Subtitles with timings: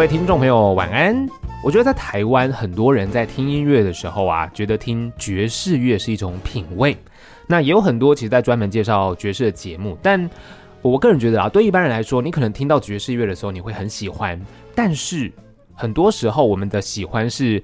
[0.00, 1.28] 各位听众朋友，晚安。
[1.62, 6.96] 我觉得在台湾，很多人在听音乐的时候啊，觉得听爵士乐是一种品味。
[7.46, 10.30] 那也有很多其实在专门介绍爵士的节目，但
[10.80, 14.40] 我个人觉得啊，对一般人来说，你可能听到爵士乐的时候，你会很喜欢。
[14.74, 15.30] 但是
[15.74, 17.62] 很多时候，我们的喜欢是，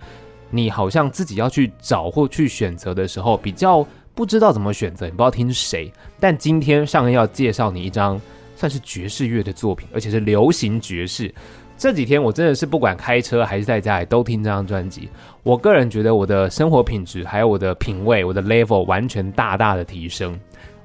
[0.51, 3.83] 你好像自己要去找或去选择的时候，比较
[4.15, 5.91] 不知道怎么选择，你不知道听谁。
[6.21, 8.21] 但今天上要介绍你一张
[8.57, 11.35] 算是爵士乐的作品，而且是流行爵士。
[11.79, 15.09] 这几天我真的是不管开车还是在家里都听这张专辑。
[15.43, 20.39] 我个人觉得我的生活品质还有我的品味，我的 level 完全大大的提升，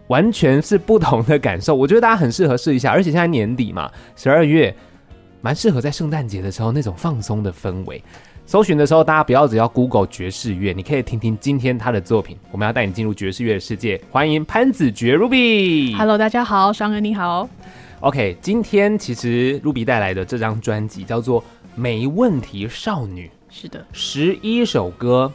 [0.08, 1.74] 完全是不同的感受。
[1.74, 4.76] 我觉得大家很适合试一下，而且现在年底嘛，十二月
[5.40, 8.04] 蛮适合在圣诞节的时候那种放松的氛围。
[8.46, 12.38] 搜寻的时候，大家不要只要 Google 爵士乐，你可以听听今天他的作品。
[12.52, 15.96] 我们要带你进入爵士乐的世界，欢迎潘子爵 Ruby。
[15.96, 17.48] Hello，大家好，尚恩你好。
[18.02, 21.40] OK，今天其实 Ruby 带来的这张专辑叫做
[21.76, 25.32] 《没问题少女》，是的，十一首歌，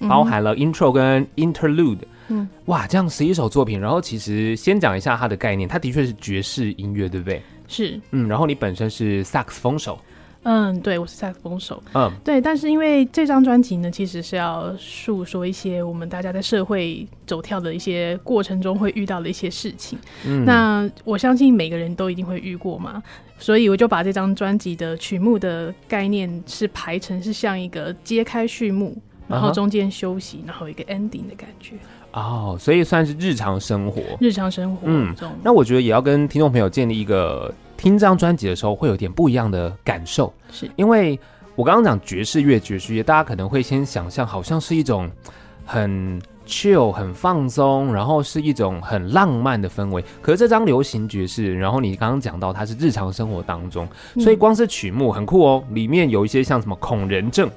[0.00, 3.80] 包含了 Intro 跟 Interlude，嗯，哇，这样十一首作品。
[3.80, 7.40] 然后其实先讲一下它的概念，它的确是爵士音乐，对不对？
[7.68, 9.96] 是，嗯，然后你本身是萨克斯风手。
[10.44, 11.82] 嗯，对，我是萨克斯风手。
[11.94, 19.98] 嗯，对，但是因为这张专辑呢，其实是要诉说一些我们大家在社会走跳的一些过程中会遇到的一些事情。
[20.24, 23.02] 嗯，那我相信每个人都一定会遇过嘛，
[23.38, 31.74] 所以我就把这张专辑的曲目的概念是排成是像一个揭开序幕，然后中间休息，然后一个 ending 的感觉。
[32.12, 34.82] 哦，所以算是日常生活，日常生活。
[34.84, 37.52] 嗯，那我觉得也要跟听众朋友建立一个。
[37.78, 41.18] 听这张专辑的时候，会有点不一样的感受，是因为
[41.54, 45.08] 我刚刚讲爵士乐，爵士乐大家可能会先想象，好像是一种
[45.64, 50.04] 很 chill、很放松，然后是一种很浪漫的氛围。
[50.20, 57.48] 可是这张流行爵士，然后你刚刚讲到它是日常生活当中，所以光是曲目很酷哦，里面有一些像什么恐人症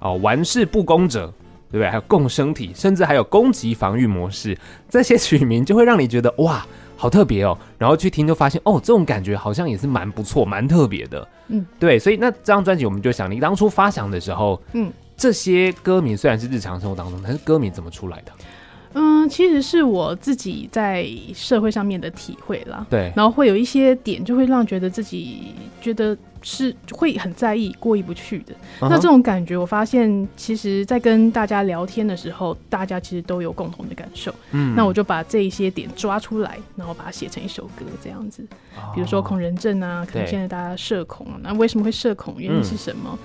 [0.00, 1.32] 哦，玩世不恭者，
[1.70, 1.88] 对不对？
[1.88, 6.66] 还有共生体，甚至还有攻击防御模式，这些曲名就会让你觉得哇。
[7.00, 11.26] 好特别哦，然后去听就发现哦，这种感觉好像也是蛮不错、蛮特别的。
[11.46, 18.32] 嗯，对，所以那这张专辑我们就想，你当初发行的时候，嗯，这些歌名虽然是日常生活当中，但是歌名怎么出来的？
[18.94, 22.86] 嗯，其实是我自己在社会上面的体会啦。
[22.88, 28.54] 对，然后会有一些点，就会让觉得自己觉得是会很在意、过意不去的。
[28.80, 28.88] Uh huh.
[28.88, 34.34] 那这种感觉，我发现其实，在跟大家聊天的时候，大家其实都有共同的感受。
[34.52, 38.46] 嗯，那我就把这一些点抓出来，然后把它写成一首歌，这样子。
[38.74, 38.94] Oh.
[38.94, 42.36] 比如说恐人症啊，可能现在大家社恐啊，那为什么会社恐？
[42.38, 43.10] 原因是什么？
[43.12, 43.18] 嗯、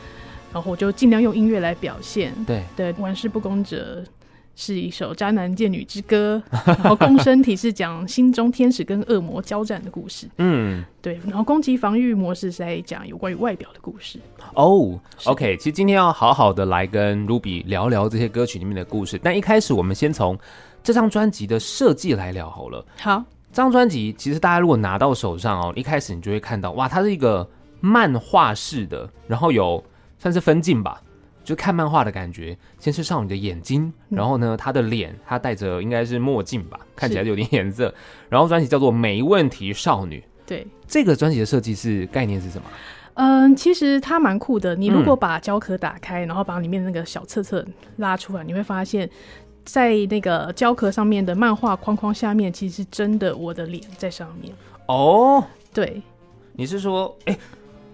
[0.53, 2.33] 然后我就尽量用音乐来表现。
[2.45, 4.03] 对对，玩世不恭者。
[4.55, 10.27] 是一首渣男贱女之歌， 然后共生体是讲心中天使跟恶魔交战的故事。
[10.37, 14.19] 嗯，对，然后攻击防御模式是在讲有关于外表的故事。
[14.53, 20.37] 哦，OK，其实今天要好好的来跟 Ruby 聊聊这些歌曲里面的故事，但一开始我们先从
[20.83, 22.85] 这张专辑的设计来聊好了。
[22.99, 27.49] 好，这张专辑其实大家如果拿到手上哦，一开始你就会看到，哇，它是一个
[27.79, 29.83] 漫画式的，然后有
[30.19, 31.01] 算是分镜吧。
[31.43, 37.93] 就看漫画的感觉，先是少女的眼睛，然后呢，她的脸，她戴着应该是墨镜吧，看起来有点颜色。
[38.29, 40.19] 然后专辑叫做《没问题少女》。
[40.45, 42.67] 对，这个专辑的设计是概念是什么？
[43.15, 44.75] 嗯，其实它蛮酷的。
[44.75, 47.65] 你如果把胶壳打开，嗯、然后把里面那个小册册
[47.97, 49.09] 拉出来，你会发现，
[49.65, 54.53] 在那个胶壳上面的漫画框框下面，其实是真的我的脸在上面。
[54.87, 55.43] 哦，
[55.73, 56.01] 对，
[56.53, 57.37] 你是说，哎，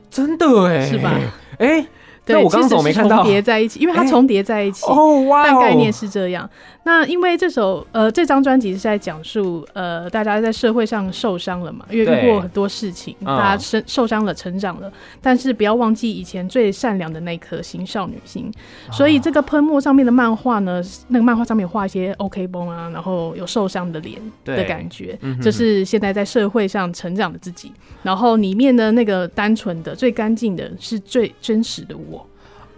[0.09, 1.19] 真的哎，是吧？
[1.57, 1.85] 哎。
[2.33, 3.17] 对，我刚刚怎么没看到？
[3.17, 4.85] 重叠在一起，因为它重叠在一起。
[4.85, 5.43] 哦，哇！
[5.43, 6.49] 但概念是这样。
[6.89, 18.51] 那因为这首呃这张专辑是在讲述呃大家在社会上受伤了嘛，因为遇过很多事情，大家生受伤了，成长了，嗯、但是不要忘记以前最善良的那颗心少女心。
[18.87, 27.71] 哦、所以这个喷墨上面的漫画呢，那个漫画上面画一些 OK 绷啊，然后有受伤的脸的感觉，这、嗯、是现在在社会上成长的自己。
[28.01, 32.25] 然后里面的那个单纯的、最干净的，是最真实的我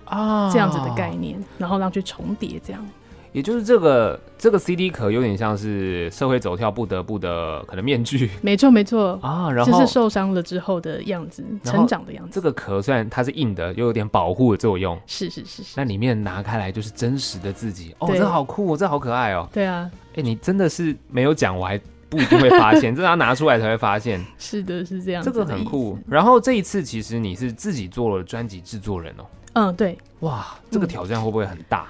[0.03, 2.85] 啊，这样子的概念，然后让去重叠这样。
[3.31, 12.31] 也就是这个这个 CD 壳有点像是社会走跳不得不的可能面具， 没错没错啊，然后就是受伤了之后的样子，成长的样子。
[12.33, 15.73] 这个壳虽然它是硬的，又有点保护的作用，是是是是。
[15.77, 19.47] 那里面拿开来就是真实的自己哦，这好酷哦，这好可爱哦。
[19.53, 21.79] 对啊，哎，你真的是没有讲，我还
[22.09, 24.21] 不一定会发现， 这要拿出来才会发现。
[24.37, 25.97] 是的，是这样，这个很酷。
[26.05, 29.23] 然后这一次其实你是自己做了专辑制作人哦。
[29.53, 29.97] 嗯，对。
[30.19, 31.87] 哇，这个挑战会不会很大？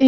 [0.00, 0.06] 嗯，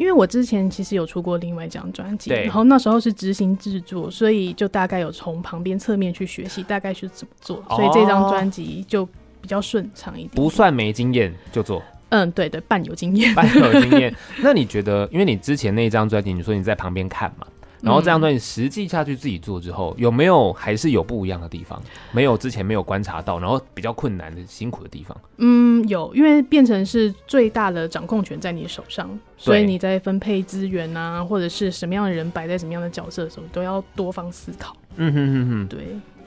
[0.00, 9.04] 因为我之前其实有出过另外一张专辑，然后那时候是执行制作，所以就大概有从旁边侧面去学习大概是怎么做，哦、所以这张专辑就
[9.42, 10.30] 比较顺畅一点。
[10.34, 11.82] 不算没经验就做。
[12.08, 14.12] 嗯，对对，半有经验，半有经验。
[14.42, 17.46] 那你觉得，因为你之前那一张专辑，你说你在旁边看嘛？
[17.82, 21.80] 然后这张专辑实际下去自己做之后，有没有还是有不一样的地方？
[22.12, 25.16] 没有之前没有观察到，然后比较困难的、辛苦的地方？
[25.38, 34.76] 嗯，有，因为变成是最大的掌控权在你手上，所以你在分配资源啊，或者是什么样的人摆在什么样的角色的时候，都要多方思考。
[34.96, 35.78] 嗯哼哼哼，对。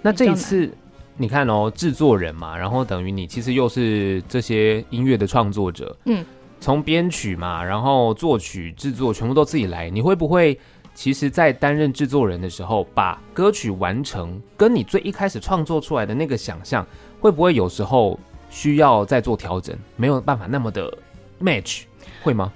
[0.02, 0.70] 那这一次
[1.18, 6.26] 你看哦，制作人嘛，然后等于你其实又是这些音乐的创作者，嗯，
[6.60, 10.60] 从编曲嘛，然后作曲、制作全部都自己来，你会不会？
[10.94, 16.86] 其实，在担任制作人的时候，把歌曲完成，跟你最一开始创作出来的那个想象，
[17.20, 18.20] 会不会有时候
[18.50, 19.76] 需要再做调整？
[19.96, 20.96] 没有办法那么的
[21.42, 21.84] match，
[22.22, 22.54] 会吗？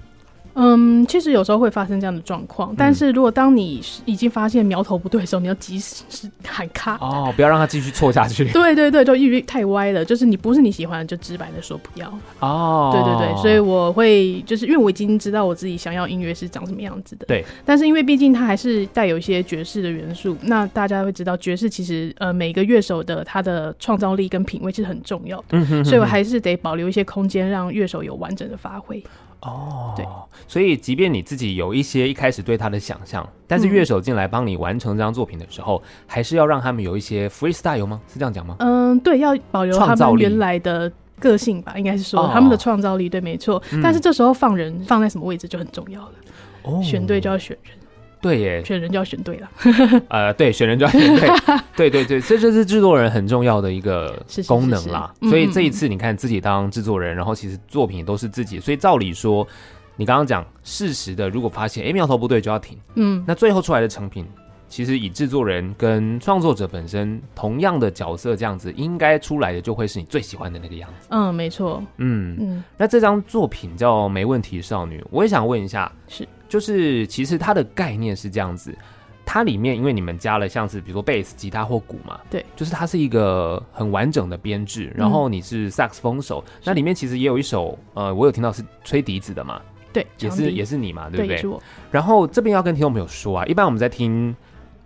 [0.59, 6.03] 嗯，其实有时候会发生这样的状况，但是如果当你已经发现苗头不对的时候，你要及时
[6.43, 8.49] 喊卡哦，不要让它继续错下去。
[8.51, 12.11] 对对对，就因为太歪了，就是你不是你喜欢的，就直白的说不要。
[12.39, 17.27] 哦，对对对，所以我会就是因为我已经知道我自己想要音乐是长什么样子的。
[17.27, 29.03] 对，但是因为毕竟它还是带有一些爵士的元素，那大家会知道爵士其实呃每个乐手的他的创造力跟品味是很重要的，嗯哼哼哼，所以我还是得保留一些空间，让乐手有完整的发挥。
[29.41, 30.05] 哦，对，
[30.47, 38.01] 所以即便你自己有一些一开始对他的想象，但是乐手进来帮你完成这张作品的时候，嗯，还是要让他们有一些 freestyle 吗？
[38.11, 38.55] 是这样讲吗？
[38.59, 43.81] 嗯，对，要保留他们原来的个性吧，应该是说他们的创造力，对，没错，嗯。
[43.81, 46.11] 但是这时候放人放在什么位置就很重要了，
[46.63, 47.73] 哦，选对就要选人。
[48.19, 49.49] 对耶，选人就要选对了。
[50.09, 51.29] 呃，对，选人就要选对，
[51.75, 55.13] 对 对对，这就是制作人很重要的一个功能啦。
[55.21, 59.47] 是是是是，所以这一次你看自己当制作人，然后其实作品都是自己，所以照理说，
[59.95, 62.77] 你刚刚讲适时的，如果发现哎苗头不对就要停。
[62.95, 64.25] 嗯，那最后出来的成品，
[64.67, 71.07] 其实以制作人跟创作者本身同样的角色这样子，应该出来的就会是你最喜欢的那个样子。
[71.11, 71.83] 嗯，没错。
[71.97, 76.27] 嗯嗯，那这张作品叫《没问题少女》，我也想问一下，是。
[76.47, 78.75] 就是其实它的概念是这样子，
[79.25, 84.91] 它里面因为你们加了像是比如说贝斯、吉他或鼓嘛，对，就是它是一个很完整的编制。
[84.95, 89.61] 然后你是萨克斯风手，那里面其实也有一首呃，我有听到是吹笛子的嘛，
[89.91, 91.41] 对，也是也是你嘛，对不对？
[91.41, 91.59] 对，
[91.91, 94.33] 然后这边要跟听众朋友说啊，一般我们在听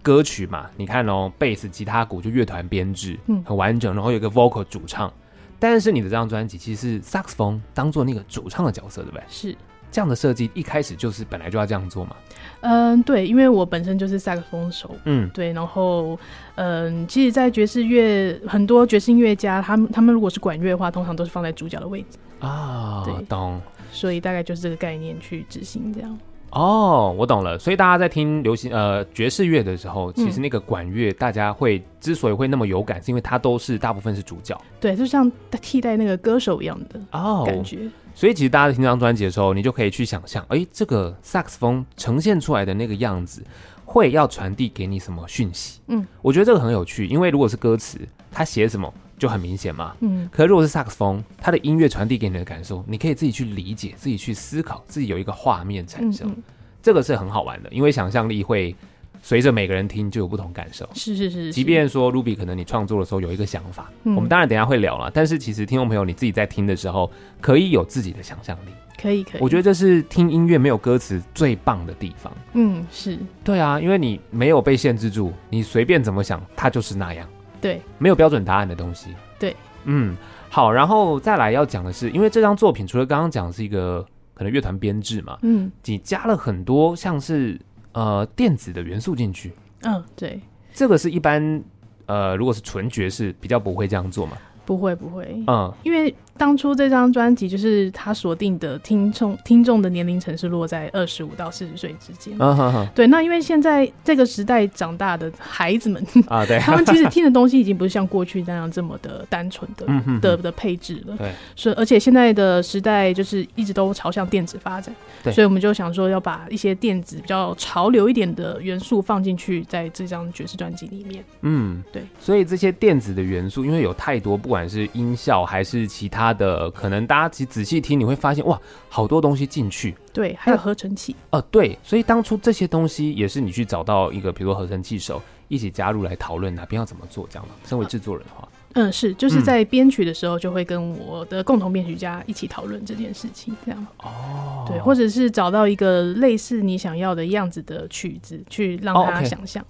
[0.01, 5.13] 歌曲嘛，你看哦，贝斯、吉他、鼓就乐团编制，嗯，很完整，然后有一个 vocal 主唱，
[5.59, 9.23] 但是你的这张专辑其实是萨克斯风当做那个主唱的角色，对不对？
[9.29, 9.55] 是。
[9.91, 12.15] 这样的设计一开始就是本来就要这样做嘛？
[12.61, 16.17] 嗯，对，因为我本身就是萨克斯风手，嗯，对，然后
[16.55, 23.03] 嗯，其实，在爵士乐很多爵士音乐家，他们他们如果是管乐的话，通常都是放在主角的位置啊。
[23.03, 23.61] 对，懂。
[23.91, 26.17] 所以大概就是这个概念去执行这样。
[26.51, 27.57] 哦，我懂了。
[27.57, 35.31] 所以大家在听流行呃爵士乐的时候，其实那个管乐大家会之所以会那么有感，是因为它都是大部分是主角，对，就像
[35.61, 37.77] 替代那个歌手一样的哦感觉。
[37.77, 43.41] 哦所以其实大家在听这张专辑的时候，你就可以去想象，哎，这个萨克斯风呈现出来的那个样子，
[43.85, 45.79] 会要传递给你什么讯息？
[45.87, 47.97] 嗯，我觉得这个很有趣，因为如果是歌词，
[48.29, 49.95] 他写什么就很明显嘛。
[49.99, 56.43] 嗯，可如果是萨克斯风，它的音乐传递给你的感受，你可以自己去理解，自己去思考，自己有一个画面产生，嗯嗯，
[56.81, 58.75] 这个是很好玩的，因为想象力会。
[59.23, 61.53] 随着每个人听就有不同感受，是是是，是。
[61.53, 65.11] 即便说 Ruby 可能你创作的时候有一个想法，嗯，我们当然等一下会聊了。
[65.13, 67.07] 但是其实听众朋友你自己在听的时候，
[67.39, 69.41] 可以有自己的想象力，可以可以。
[69.41, 72.33] 我觉得这是听音乐没有歌词最棒的地方。
[72.53, 77.29] 嗯，是对啊，因为你没有被限制住，你随便怎么想，它就是那样。
[77.61, 79.15] 对，没有标准答案的东西。
[79.39, 80.17] 对，嗯，
[80.49, 87.59] 好，然后再来要讲的是，因为这张作品除了刚刚讲的是一个可能乐团编制嘛，嗯，你加了很多像是
[87.91, 89.53] 呃电子的元素进去。
[89.83, 90.41] 嗯，对，
[90.73, 91.63] 这个是一般，
[92.07, 94.37] 呃，如果是纯爵士，比较不会这样做嘛。
[94.65, 96.13] 不会，不会，嗯，因为。
[96.37, 102.35] 当初这张专辑就是他锁定的听众，听众的年龄层是落在二十五到四十岁之间。
[102.39, 102.87] Uh -huh.
[102.95, 109.85] 对，那因为现在这个时代长大的孩子们啊，对， 他们其实听的东西已经不是像过去那样这么的单纯的
[110.19, 111.15] 的的配置了。
[111.17, 114.95] 对，所以而且现在的时代就是一直都朝向电子发展。
[115.23, 121.23] 对，所以我们就想说要把一些电子比较潮流一点的元素放进去，在这张爵士专辑里面。
[121.41, 122.01] 嗯，对。
[122.19, 126.20] 所以这些电子的元素，因为有太多，不管是音效还是其他。
[126.33, 128.59] 的可能大家其实仔细听，你会发现哇，
[128.89, 129.95] 好多东西进去。
[130.13, 131.15] 对，还有合成器。
[131.31, 137.53] 呃，对，所以当初这些东西也是你去找到一个，比如说合成器手一起加入来讨论哪边要怎么做这样的。
[137.67, 143.87] 身为制作人的话，嗯，是，就是在编曲的时候就会跟我的共同编曲家一起讨论这件事情，这样。
[144.03, 144.65] 哦。
[144.67, 149.65] 对，或者是找到一个类似你想要的样子的曲子，去让他想象。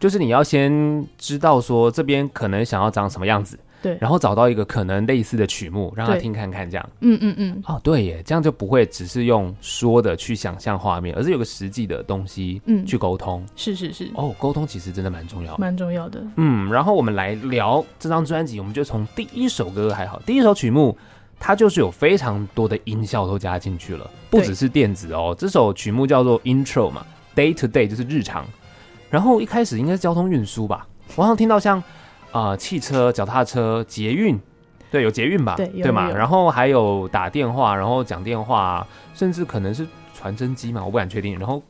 [0.00, 3.56] 就是你要先知道说这边可能想要长什么样子。
[3.82, 20.96] 对，然后找到一个可能类似的曲目让他听看看，这样，嗯嗯嗯，哦，对耶，这样就不会只是用说的去想象画面，而是有个实际的东西，嗯，去沟通，是是是，哦，沟通其实真的蛮重要的，蛮重要的，嗯，然后我们来聊这张专辑，我们就从第一首歌还好，第一首曲目。
[21.44, 25.34] 它就是有非常多的音效都加进去了，不只是电子哦。
[25.36, 28.46] 这首曲目叫做 Intro 嘛，Day to Day 就是日常。
[29.10, 30.86] 然后一开始应该是交通运输吧，
[31.16, 31.84] 我好像听到像啊、
[32.32, 34.38] 呃、汽车、脚踏车、捷运，
[34.90, 36.10] 对，有捷运吧，对，对嘛。
[36.10, 41.38] 然后还有打电话，然后讲电话，甚至可能是传真机嘛，我不敢确定。
[41.38, 41.62] 然后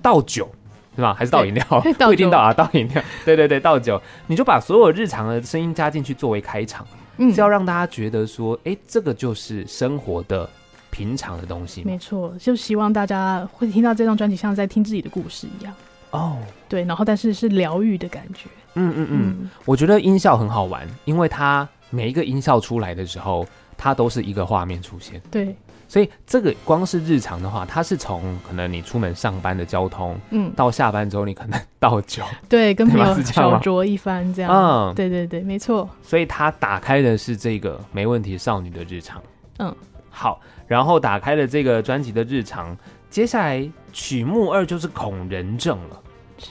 [0.00, 0.48] 倒酒，
[0.94, 1.12] 对吧？
[1.12, 1.64] 还是倒饮料？
[1.98, 3.02] 不一定倒啊，倒饮料。
[3.24, 6.86] 对对对，倒酒，你就把所有日常的声音加进去作为开场。
[7.18, 10.48] 嗯，是要让大家觉得说，哎、欸，这个就是生活的
[10.90, 11.82] 平常的东西。
[11.82, 15.74] 没错，就希望大家会听到这张专辑，像在听自己的故事一样。
[16.10, 16.36] 哦，
[16.68, 18.48] 对，然后但是是疗愈的感觉。
[18.76, 25.20] 嗯嗯嗯，嗯，我觉得音效很好玩，因为它每一个音效出来的时候，它都是一个画面出现。
[25.30, 25.54] 对。
[25.88, 35.88] 所以这个光是日常的话，它是从可能你出门上班的交通，嗯，到下班之后你可能倒酒， 对，跟朋友小酌一番这样，嗯，对对对，没错。
[36.02, 39.22] 所以它打开的是这个没问题少女的日常，
[39.60, 39.72] 嗯，
[40.10, 42.76] 好，然后打开了这个专辑的日常，
[43.08, 46.02] 接下来曲目二就是恐人症了，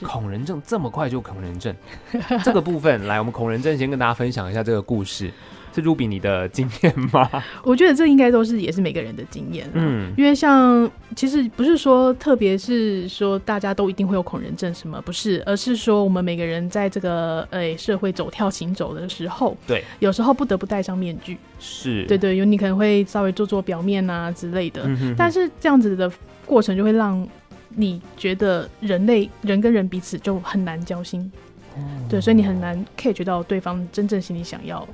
[0.02, 1.74] 恐人症这么快就恐人症，
[2.44, 5.30] 这个部分来，我们恐人症先跟大家分享一下这个故事。
[5.74, 7.28] 是 Ruby 你的经验吗？
[7.62, 22.06] 我觉得这应该都是也是每个人的经验，嗯，因为像其实不是说特别是说大家都一定会有恐人症什么，不是，而是说我们每个人在这个呃、欸、社会走跳行走的时候，对，有时候不得不戴上面具，是。
[22.06, 26.10] 对，对对，有你可能会稍微做做表面啊之类的，嗯哼哼，但是这样子的
[26.46, 27.28] 过程就会让
[27.78, 31.30] 你觉得人类人跟人彼此就很难交心，
[31.76, 31.78] 哦，
[32.08, 34.86] 对，所以你很难 catch 到对方真正心里想要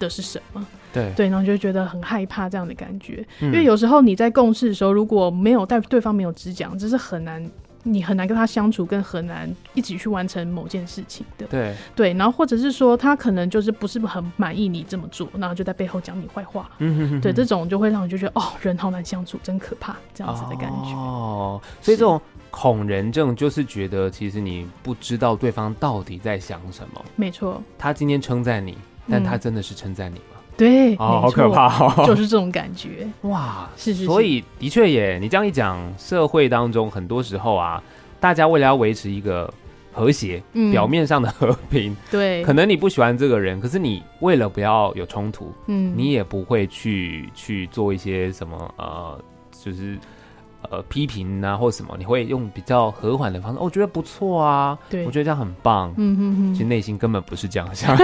[0.00, 0.66] 的是什么？
[0.92, 1.12] 对。
[1.16, 7.48] 对，然后就觉得很害怕这样的感觉，嗯，因为有时候你在共事的时候，如果没有带对方没有直讲，这是很难，
[7.84, 11.46] 你很难跟他相处，跟很难一起去完成某件事情的。
[11.46, 16.68] 对对，然后或者是说他可能就是不是很满意你这么做，然后就在背后讲你坏话。
[16.78, 17.20] 嗯哼哼哼。
[17.20, 20.90] 对，这种就会让你就觉得哦，人好难相处，真可怕这样子的感觉。
[20.96, 27.04] 哦，所以这种恐人症就是觉得其实你不知道对方到底在想什么。
[27.14, 27.62] 没错。
[27.78, 28.76] 他今天称赞你。
[29.06, 30.33] 但他真的是称赞你吗？
[30.54, 33.06] 嗯、对，哦，好可怕哦， 就是这种感觉。
[33.22, 37.82] 哇，是是，是，所以的确耶，你这样一讲，社会当中很多时候啊，
[38.20, 39.52] 大家为了要维持一个
[39.92, 49.18] 和谐，嗯，表面上的和平， 对，可能你不喜欢这个人，可是你为了不要有冲突，嗯，你也不会去去做一些什么呃，
[49.62, 49.98] 就是。
[50.70, 57.96] 呃，批评啊，或什么，你会用比较和缓的方式，哦，我觉得不错啊，对，我觉得这样很棒，嗯嗯嗯，其实内心根本不是这样想，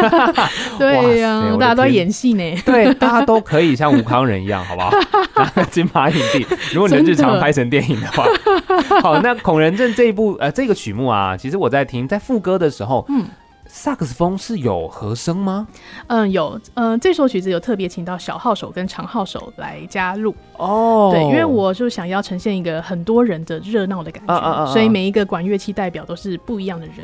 [0.79, 4.91] 对呀、啊，大家都在演戏呢，对，大家都可以像吴康仁一样，好不好？
[5.71, 9.01] 金马影帝，如果你的日常拍成电影的话，的。
[9.03, 13.25] 好，那《孔仁正》这一部呃这个曲目啊，其实我在听，在副歌的时候，嗯。
[13.73, 15.67] 萨克斯风是有和声吗？
[16.09, 16.61] 嗯，有。
[16.75, 21.11] 嗯，这首曲子有特别请到小号手跟长号手来加入哦。
[21.13, 26.97] 对，因为我就想要呈现一个很多人的热闹的感觉，啊啊啊啊，所以每一个管乐器代表都是不一样的人，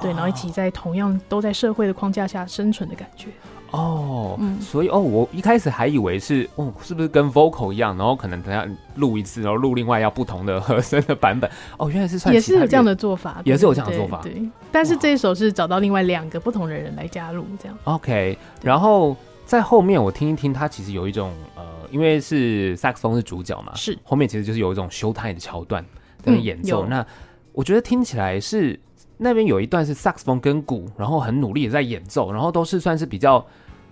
[0.00, 3.28] 对，然后一起在同样都在社会的框架下生存的感觉。
[3.72, 11.50] 哦，嗯，所以哦，我一开始还以为是哦，是不是跟 vocal 一样，然后可能等下录一次，然后录另外要不同的和声的版本。
[11.76, 14.20] 哦，原来是算也是有这样的做法，也是有这样的做法。
[14.22, 17.76] 对，但是这一首是找到另外两个不同的人来加入这样。
[17.84, 25.84] OK，然后在后面我听一听，它其实有一种呃，因为是萨克斯风是主角嘛，是后面其实就是有一种 show time 的桥段
[26.22, 26.90] 在演奏，嗯。
[26.90, 27.06] 那
[27.52, 28.78] 我觉得听起来是。
[29.16, 33.44] 那边有一段是萨克斯风跟鼓，然后很努力的在演奏，然后都是算是比较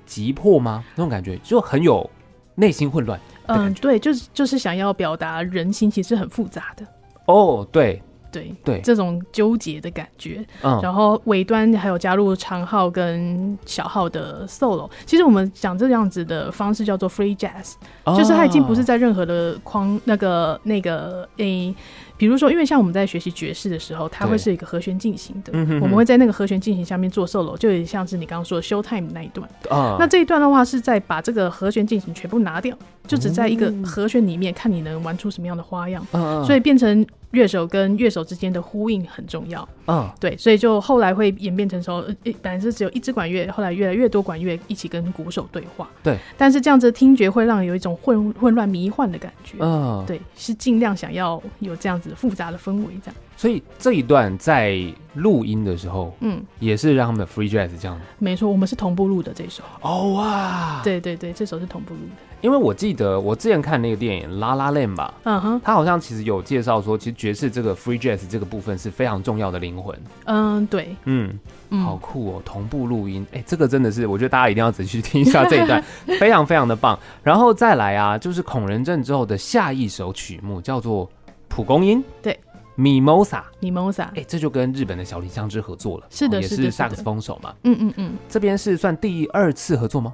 [0.07, 0.85] 急迫吗？
[0.95, 2.09] 那种感觉就很有
[2.55, 3.19] 内心混乱。
[3.47, 6.87] 嗯，对，就是就是想要表达人心其实很复杂的。
[7.27, 8.03] 哦，对。
[8.35, 14.91] 对对，这种纠结的感觉，嗯，然后尾端还有加入长号跟小号的 solo。
[15.07, 21.77] 其实我们讲这样子的方式叫做 free jazz，哦，就是它已经不是在任何的框那个那个诶、欸，
[22.25, 25.53] 比如说，因为像我们在学习爵士的时候，它会是一个和弦进行的，
[25.83, 29.47] 我们会在那个和弦进行下面做 solo，就有点像是你刚刚说的 show time 那一段。
[29.69, 32.75] 哦，那这一段的话是在把这个和弦进行全部拿掉，
[33.07, 37.07] 就只在一个和弦里面看你能玩出什么样的花样，嗯，所以变成。
[37.35, 39.69] 乐手跟乐手之间的呼应很重要。
[39.87, 42.03] 嗯，对，所以就后来会演变成说，
[42.41, 45.91] 本来是只有一支管乐，后来越来越多管乐一起跟鼓手对话。
[46.03, 49.59] 对，但是这样子听觉会让人有一种混混乱迷幻的感觉。
[49.61, 53.15] 嗯，对，是尽量想要有这样子复杂的氛围，这样。
[53.37, 54.81] 所以这一段在
[55.15, 58.01] 录音的时候，嗯，也是让他们的 free jazz 这样。
[58.19, 59.63] 没错，我们是同步录的这首。
[59.83, 62.34] 哦哇，对对对，这首是同步录的。
[62.45, 69.99] 因为我记得我之前看那个电影《La La Land》吧，嗯哼，他好像其实有介绍说，其实爵士这个 free jazz 这个部分是非常重要的灵魂。
[70.27, 71.39] 嗯，对，嗯，
[71.83, 75.83] 好酷哦，同步录音，哎，这个真的是，我觉得大家一定要仔细去听一下这一段，
[76.21, 76.99] 非常非常的棒。
[77.23, 81.07] 然后再来啊，就是孔人镇之后的下一首曲目叫做
[81.49, 82.39] 《蒲公英》，对。
[82.77, 90.13] Mimosa，Mimosa，哎，这就跟日本的小林香织合作了，是的，也是萨克斯风手嘛，嗯嗯嗯，这边是算第二次合作吗？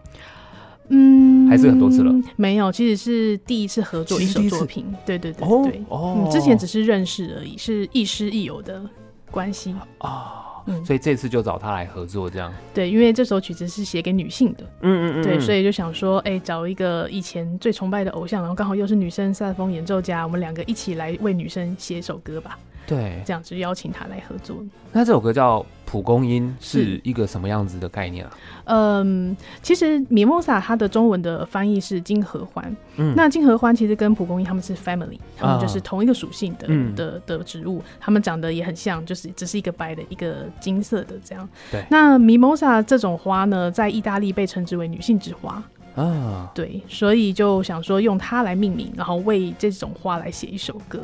[0.90, 2.14] 嗯，还是很多次了？
[2.36, 8.82] 没有，其实是第一次合作一首作品，对对对对，哦，之前只是认识而已，是亦师亦友的
[9.30, 9.74] 关系。
[9.98, 10.46] 啊。
[10.66, 12.52] 嗯，所以这次就找他来合作，这样。
[12.74, 22.58] 对，因为这首曲子是写给女性的，嗯嗯嗯，对，所以就想说，哎、欸，找一个以前最崇拜的偶像，然后刚好又是女生萨克风演奏家，我们两个一起来为女生写一首歌吧。
[22.90, 24.56] 对，这样子邀请他来合作。
[24.90, 28.32] 那这首歌叫《蒲公英》，是一个什么样子的概念啊？
[28.64, 32.76] 嗯，其实米莫萨它的中文的翻译是金合欢。
[32.96, 41.48] 嗯，那金合欢其实跟蒲公英他们是 family，他们就是同一个属性的、嗯、的的植物，他们长得也很像，就是只是一个白的，一个金色的这样。
[41.70, 41.84] 对。
[41.88, 45.62] 那米莫萨这种花呢，在意大利被称之为女性之花。
[45.94, 51.00] 啊，对，所以就想说用它来命名，然后为这种花来写一首歌。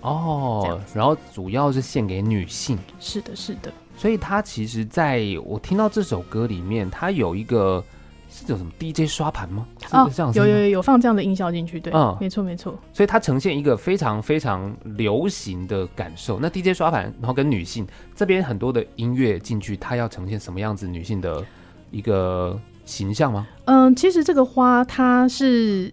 [0.00, 2.78] 哦，然后主要是献给女性。
[3.00, 3.72] 是的，是的。
[3.96, 7.82] 所以它其实在我听到这首歌里面，它有一个
[8.30, 9.66] 是有什么 DJ 刷盘吗？
[9.90, 12.78] 哦，这样有有有有放这样的音效进去，对，嗯，没错没错。
[12.92, 16.38] 所以它呈现一个非常非常流行的感受。
[16.38, 21.44] 那 DJ 刷盘，然后跟女性这边很多的音乐进去，它要呈现什么样子女性的
[21.90, 23.48] 一个形象吗？
[23.64, 25.92] 嗯，其实这个花它是。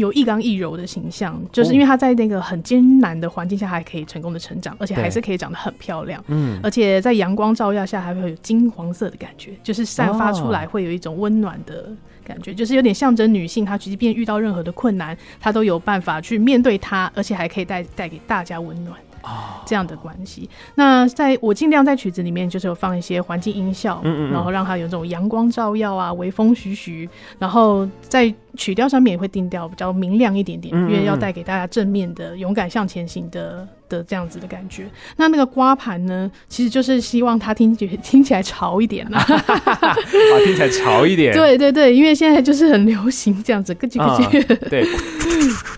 [0.00, 6.22] 有一刚一柔的形象，就是因为他在那个很艰难的环境下还可以成功的成长，而且还是可以长得很漂亮。
[6.26, 11.88] 嗯，而且在阳光照耀下还会有金黄色的感觉，就是散发出来会有一种温暖的
[12.24, 18.96] 感觉，就是有点象征女性，她即便遇到任何的困难，她都有办法去面对它，而且还可以带带给大家温暖。
[19.22, 20.48] 啊，这样的关系。
[20.76, 27.06] 那在我尽量在曲子里面，就是有放一些环境音效，嗯嗯，然后让它有这种阳光照耀啊，微风徐徐，
[27.38, 33.66] 然后在曲调上面也会定调比较明亮一点点，因为要带给大家正面的、勇敢向前行的。
[33.90, 34.84] 的这样子的感觉，
[35.16, 39.18] 那那个刮盘呢，其实就是希望它听觉听起来潮一点啦，
[39.66, 39.96] 啊，
[40.44, 44.86] 听起来潮一点， 对对对，因为现在就是很流行这样子，咯叽咯叽，对，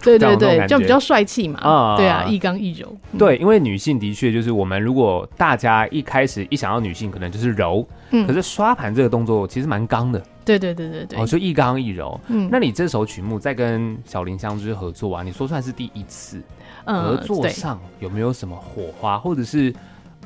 [0.05, 16.41] 对对对，就比较帅气嘛，啊，对啊，一刚一柔，对，因为女性的确就是我们如果大家一开始一想到女性，可能就是柔，嗯，可是刷盘这个动作其实蛮刚的，对对对对对，哦，就一刚一柔，嗯，那你这首曲目在跟小林香织合作啊，你说算是第一次。
[16.85, 19.73] 合作上有没有什么火花，嗯、或者是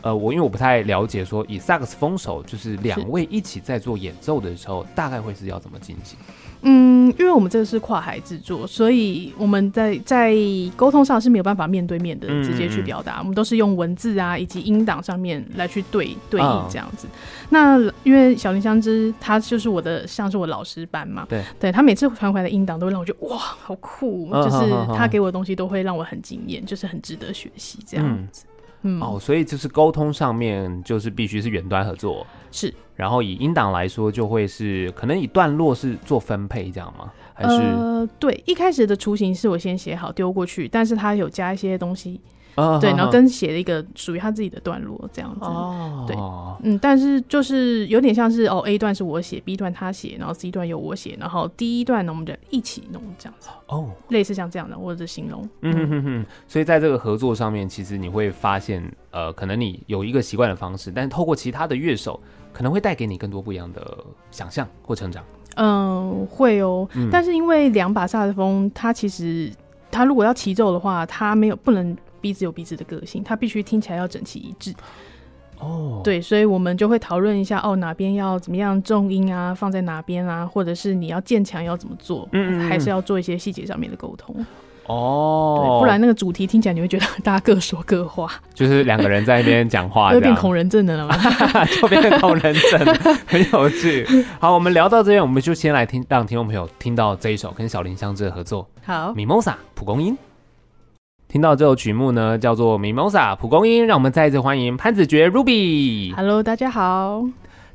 [0.00, 6.18] 呃，我因为我不太了解，说以萨克斯风手就是两位一起在做演奏的时候，大概会是要怎么进行？
[6.62, 10.34] 嗯，因为我们这个是跨海制作，所以我们在在
[10.76, 17.06] 沟通上是没有办法面对面的直接去表达，嗯、我们都是用文字啊以及音档上面来去对对应这样子。
[17.06, 17.16] 嗯、
[17.50, 28.44] 那因为小林香织他就是我的像是我老师班嘛，对，对他每次传回来的音档都会让我觉得哇好酷，嗯、就是他给我的东西都会让我很惊艳，就是很值得学习这样子。
[28.48, 32.72] 嗯，嗯哦，所以就是沟通上面就是必须是远端合作是。
[32.94, 37.12] 然后以音档来说，就会是可能以段落是做分配这样吗？
[37.34, 42.20] 还是呃，对，一开始的雏形是我先写好丢过去，但是他有加一些东西。
[42.56, 45.44] Uh, 对，然后跟写了一个属于他自己的段落，这样子。
[45.44, 46.16] 哦，uh, 对，
[46.62, 53.50] 嗯，但是就是有点像是哦，A 段是我写，B 段他写，然后 C 段由我写，然后第一段呢我们就一起弄这样子。
[53.66, 53.88] 哦，oh.
[54.08, 55.46] 类似像这样的，或者是形容。
[55.60, 56.26] 嗯哼哼哼。
[56.48, 62.18] 所以在这个合作上面，其实你会发现，呃，可能你有一个习惯的方式，但是透过其他的乐手，
[62.54, 63.98] 可能会带给你更多不一样的
[64.30, 65.22] 想象或成长。
[65.56, 66.88] 嗯，会哦。
[66.94, 69.52] 嗯、但是因为两把萨克斯风，它其实
[69.90, 71.94] 它如果要齐奏的话，它没有不能。
[72.26, 74.74] 彼此有鼻子的个性，它必须听起来要整齐一致。
[75.60, 76.02] 哦，oh.
[76.02, 84.44] 对，所以我们就会讨论一下，哦，哪边要怎么样重音啊，放在哪边啊，或者是你要建强要怎么做，嗯，嗯，还是要做一些细节上面的沟通。
[84.86, 91.16] 哦，对，不然那个主题听起来你会觉得 大家各说各话， 就是两个人在那边讲话， 就变恐人症的了吗？
[91.80, 94.04] 就变恐人症，很有趣。
[94.40, 98.68] 好，我们聊到这边，我们就先来听，让听众朋友听到这一首跟小林香织的合作。
[98.82, 100.18] 好，Mimosa 蒲公英。
[101.36, 106.14] 听到这首曲目呢，叫做《Mimosa》蒲公英，让我们再一次欢迎潘子爵 Ruby。
[106.16, 107.22] Hello，大家好。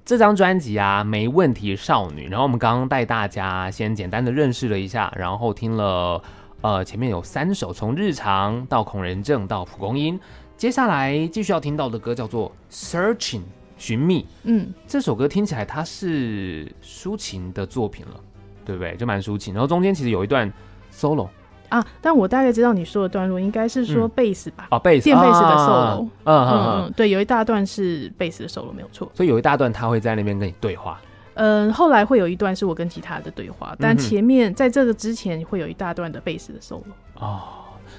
[0.04, 2.28] 这张专辑啊，没问题少女。
[2.28, 6.20] 然后我们刚刚带大家先简单的认识了一下，然后听了
[6.62, 10.20] 呃前面有三首，从日常到恐人症到蒲公英，
[10.58, 13.42] 接下来继续要听到的歌叫做《Searching》
[13.78, 14.26] 寻觅。
[14.42, 18.20] 嗯，这首歌听起来它是抒情的作品了，
[18.66, 18.96] 对不对？
[18.96, 19.54] 就蛮抒情。
[19.54, 20.52] 然后中间其实有一段
[20.92, 21.28] solo。
[21.72, 24.68] 啊，但我大概知道你说的段落应该是说贝斯吧？
[24.70, 29.10] 啊，贝斯，电贝斯的 solo，嗯嗯嗯，对，有一大段是贝斯的 solo，没有错。
[29.14, 31.00] 所以有一大段他会在那边跟你对话。
[31.36, 36.84] 嗯，后来会有一段是我跟吉他的对话，但前面在这个之前会有一大段的贝斯的 solo。
[37.16, 37.40] 哦，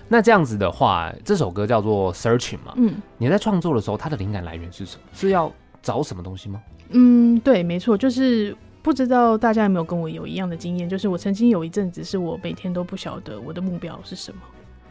[0.06, 2.74] 那这样子的话，这首歌叫做 Searching 嘛？
[2.76, 5.02] 嗯，你在创作的时候，它的灵感来源是什么？
[5.14, 6.60] 是要找什么东西吗？
[6.90, 8.54] 嗯，对，没错，就是。
[8.82, 14.40] 不知道大家有没有跟我有一样的经验，就是我曾经有一阵子是我每天都不晓得我的目标是什么。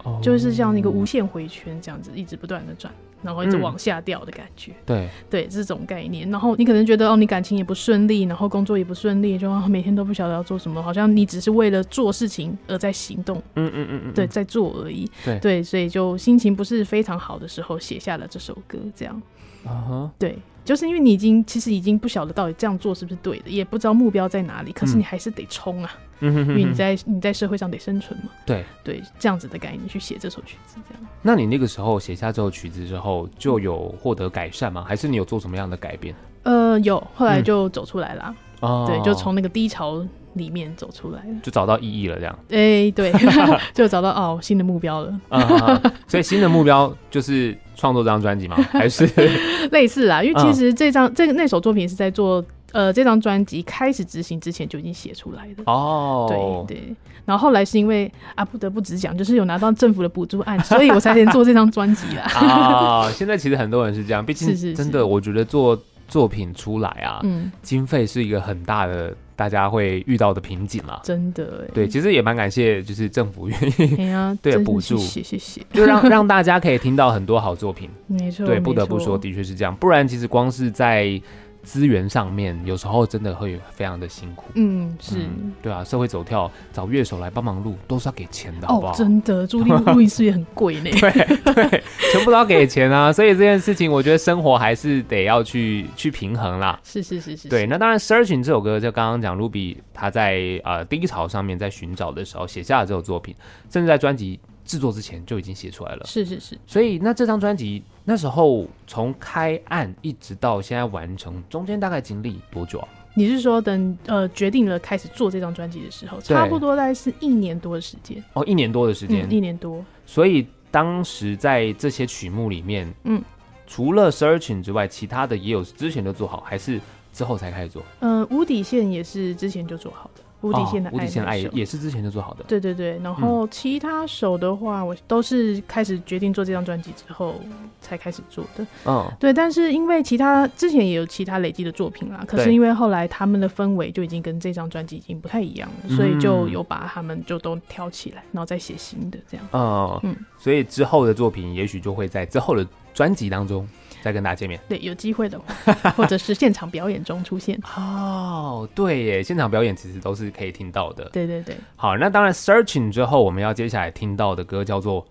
[0.03, 0.21] ，oh.
[0.21, 4.71] 就是像那个无限回圈这样子，一直不断的转，然后一直往下掉的感觉。
[4.71, 6.29] 嗯、对对，这种概念。
[6.29, 13.37] 然后你可能觉得哦，你感情也不顺利，然后工作也不顺利，就每天都不晓得要做什么，好像你只是为了做事情而在行动。
[13.55, 15.09] 嗯嗯嗯嗯，对，在做而已。
[15.23, 19.21] 对对，所以就心情不是非常好的时候，写下了这首歌，这样。
[19.65, 20.37] 啊哈，对。
[20.63, 28.29] 就是因为你已经其实已经不晓得到底这样做是不是对的，也不知道目标在哪里，可是你还是得冲啊，嗯、因为你在你在社会上得生存嘛。
[28.45, 31.03] 对对，这样子的概念去写这首曲子，这样。
[31.21, 34.85] 那你那个时候写下这首曲子之后，就有获得改善吗？
[34.87, 36.15] 还是你有做什么样的改变？
[36.43, 38.35] 呃，有，后来就走出来了。
[38.61, 42.39] 哦、嗯，对，就从那个低潮里面走出来了，就找到意义了，这样。
[42.49, 43.11] 哎、欸，对，
[43.73, 45.19] 就找到哦新的目标了。
[45.29, 48.55] 啊、嗯，所以新的目标就是创作这张专辑吗？
[48.71, 49.05] 还是
[49.71, 50.23] 类似啊？
[50.23, 55.63] 因为其实这张、嗯、这个那首作品是在做呃这张专辑开始执行之前就已经写出来的。
[55.65, 56.95] 哦，对对。
[57.25, 62.23] 然后后来是因为啊不得不直讲，就是有拿到政府的补助案， 所以我才能做这张专辑啦。
[62.23, 65.79] 啊，现在其实很多人是这样，毕竟是真的，我觉得做。
[66.07, 70.99] 作品出来啊，嗯，经费是一个很大的大家会遇到的瓶颈啦。
[71.05, 73.57] 真的，对，其实也蛮感谢，就是政府愿
[73.97, 77.89] 意、 啊、对补助，谢谢谢，就让让大家可以听到很多好作品。
[78.07, 81.21] 没错，对，不得不说，的确是这样，不然其实光是在。
[81.63, 88.93] 资源上面有时候真的会非常的辛苦，嗯，是嗯，对啊，社会走跳找乐手来帮忙录都是要给钱的，好不好？
[88.93, 90.89] 哦，真的，租赁录音室也很贵呢。
[90.99, 96.79] 对对，全部都要给钱啊， 所以这件事情我觉得生活还是得要去去平衡啦。
[96.83, 103.35] 是是是是，对，那当然，Searching 这首歌就刚刚讲，Ruby 他在呃低潮上面在寻找的时候写下了这首作品，
[103.69, 104.39] 甚至在专辑。
[104.63, 112.87] 制作之前就已经写出来了，是是是，所以那这张专辑那时候从开案一直到现在完成，中间大概经历多久啊？
[113.13, 119.83] 你是说等呃决定了开始做这张专辑的时候，差不多大概是一年多的时间哦，一年多的时间，嗯，一年多。
[120.05, 123.21] 所以当时在这些曲目里面，嗯，
[123.67, 126.79] 除了 Searching 之外，其他的也有之前就做好，还是
[127.11, 127.83] 之后才开始做？
[127.99, 130.20] 呃，无底线也是之前就做好的。
[130.41, 132.43] 无底线的爱，无底线的爱也是之前就做好的。
[132.47, 137.35] 对对对，然后其他首的话，我都是开始决定做这张专辑之后
[137.79, 138.65] 才开始做的。
[138.85, 149.45] 嗯，对，但是因为其他之前也有其他累积的作品啦，可是因为后来他们的氛围就已经跟这张专辑已经不太一样了，所以就有把他们就都挑起来，然后再写新的这样。
[149.51, 153.67] 哦嗯，所以之后的作品也许就会在之后的专辑当中。
[154.01, 161.05] 再跟大家见面，对，有机会的话，或者是现场表演中出现 哦，对耶，现场表演其实都是可以听到的。
[161.13, 165.03] 对对对，好，那当然，Searching 之后，我们要接下来听到的歌叫做《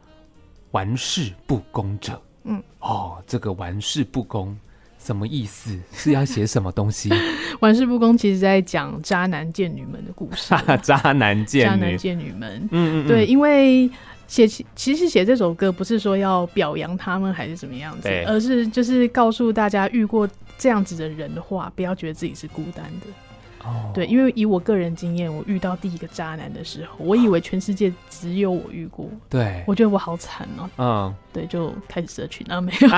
[0.72, 2.12] 玩世不恭者》。
[2.44, 4.56] 嗯，哦，这个玩世不恭
[4.98, 5.78] 什么意思？
[5.92, 7.10] 是要写什么东西？
[7.60, 10.54] 玩世不恭其实在讲渣男贱女们的故事。
[10.82, 12.68] 渣男贱女，渣男贱女们。
[12.70, 13.88] 嗯嗯，嗯，对，因为。
[14.30, 23.06] 写其实写这首歌不是说要表扬他们还是怎么样子，而是就是告诉大家遇过这样子的人的话，不要觉得自己是孤单的。
[23.70, 29.08] 哦，对，因为以我个人经验，我遇到第一个渣男的时候，我以为全世界只有我遇过。
[29.28, 30.68] 对，我觉得我好惨哦。
[30.78, 32.88] 嗯， 对，就开始社群啊，没有。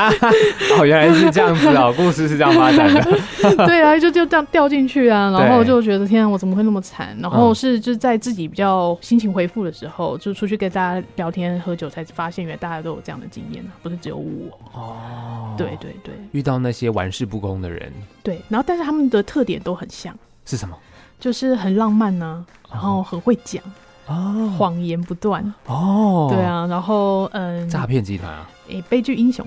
[0.79, 3.03] 哦，原来是这样子哦，故事是这样发展的。
[3.67, 7.17] 对啊，就就这样掉进去啊，然后就觉得天啊，我怎么会那么惨？
[7.21, 14.59] 然后是就在自己比较心情恢复的时候，就出去跟大家聊天喝酒，才发现原来大家都有这样的经验啊，不是只有我。
[14.73, 17.93] 哦，对对对，遇到那些玩世不恭的人。
[18.23, 20.17] 对，然后但是他们的特点都很像。
[20.45, 20.77] 是什么？
[21.19, 23.63] 就是很浪漫呐、啊，然后很会讲
[24.07, 25.43] 哦，谎言不断。
[25.67, 29.47] 哦，对啊，然后嗯，诈骗集团啊，诶、欸，悲剧英雄，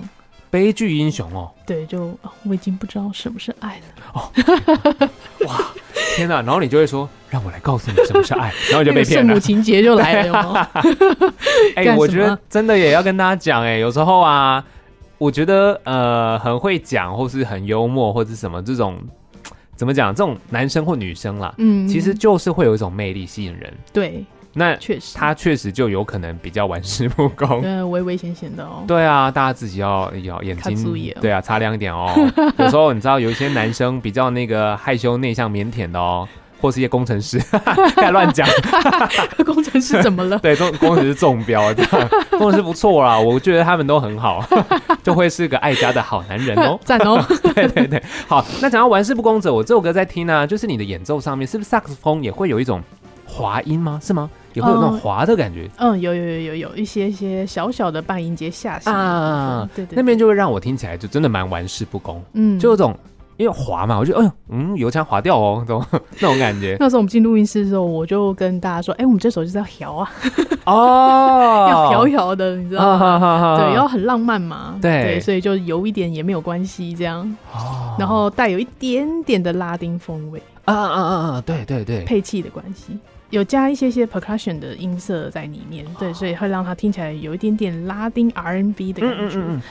[0.50, 3.84] 悲剧英雄哦，对，就我已经不知道什么是爱了。
[4.14, 4.32] 哦，
[5.46, 5.60] 哇，
[6.16, 6.36] 天哪！
[6.40, 9.26] 然后你就会说，让我来告诉你什么是爱， 然后你就被骗了。
[9.26, 10.70] 圣母情节就来了。
[11.76, 14.64] 哎、欸，我觉得真的也要跟大家讲，哎，有时候啊，
[15.18, 18.96] 我觉得呃，很会讲，或是很幽默，或者什么这种，
[19.76, 20.14] 怎么讲？
[20.14, 23.72] 这种男生或女生啦，嗯，其实就是会有一种魅力吸引人。
[23.92, 24.24] 对。
[24.58, 28.82] 那确实，他确实就有可能比较玩世不恭，对，危危险险的哦。
[28.88, 32.10] 对啊，大家自己要要眼睛，对啊，擦亮一点哦。
[32.58, 36.26] 有时候你知道，有一些男生比较那个害羞、内向、腼腆的哦，
[36.60, 37.38] 或是一些工程师，
[37.96, 38.48] 太乱讲。
[39.44, 40.38] 工程师怎么了？
[40.42, 44.44] 对，工工程师中标，这样工程师不错啦，我觉得他们都很好，
[45.02, 46.78] 就会是个爱家的好男人哦。
[46.84, 47.24] 赞哦。
[47.54, 48.44] 对对对，好。
[48.60, 52.82] 那讲到玩世不恭者，我这首歌在听呢，就是你的演奏上面，是不是萨克斯风也会有一种
[53.26, 54.00] 滑音吗？
[54.02, 54.28] 是吗？
[54.54, 62.98] 也会有那种滑的感觉，嗯，嗯，有有有有有一些一些小小的半音阶下行啊，对，对对，那边就会让我听起来就真的蛮玩世不恭，嗯，就有种
[63.36, 65.84] 因为滑嘛，我觉得哎呦，嗯，油腔滑调哦，这种
[66.20, 66.76] 那种感觉。
[66.80, 70.10] 那时候我们进录音室的时候，我就跟大家说，哎、欸，我们这首就是要摇啊，
[70.64, 73.06] 哦， 要摇摇的，你知道吗？
[73.06, 77.20] 啊、对，要很浪漫嘛，对，对，所以就油一点也没有关系，这样，
[77.52, 82.98] 哦，然后带有一点点的拉丁风味，啊啊啊啊，对对对，配器的关系。
[83.30, 89.36] 有加一些些 percussion 的音色在里面，对，所以会让它听起来有一点点拉丁 R N B 的感觉。
[89.36, 89.62] 嗯嗯嗯、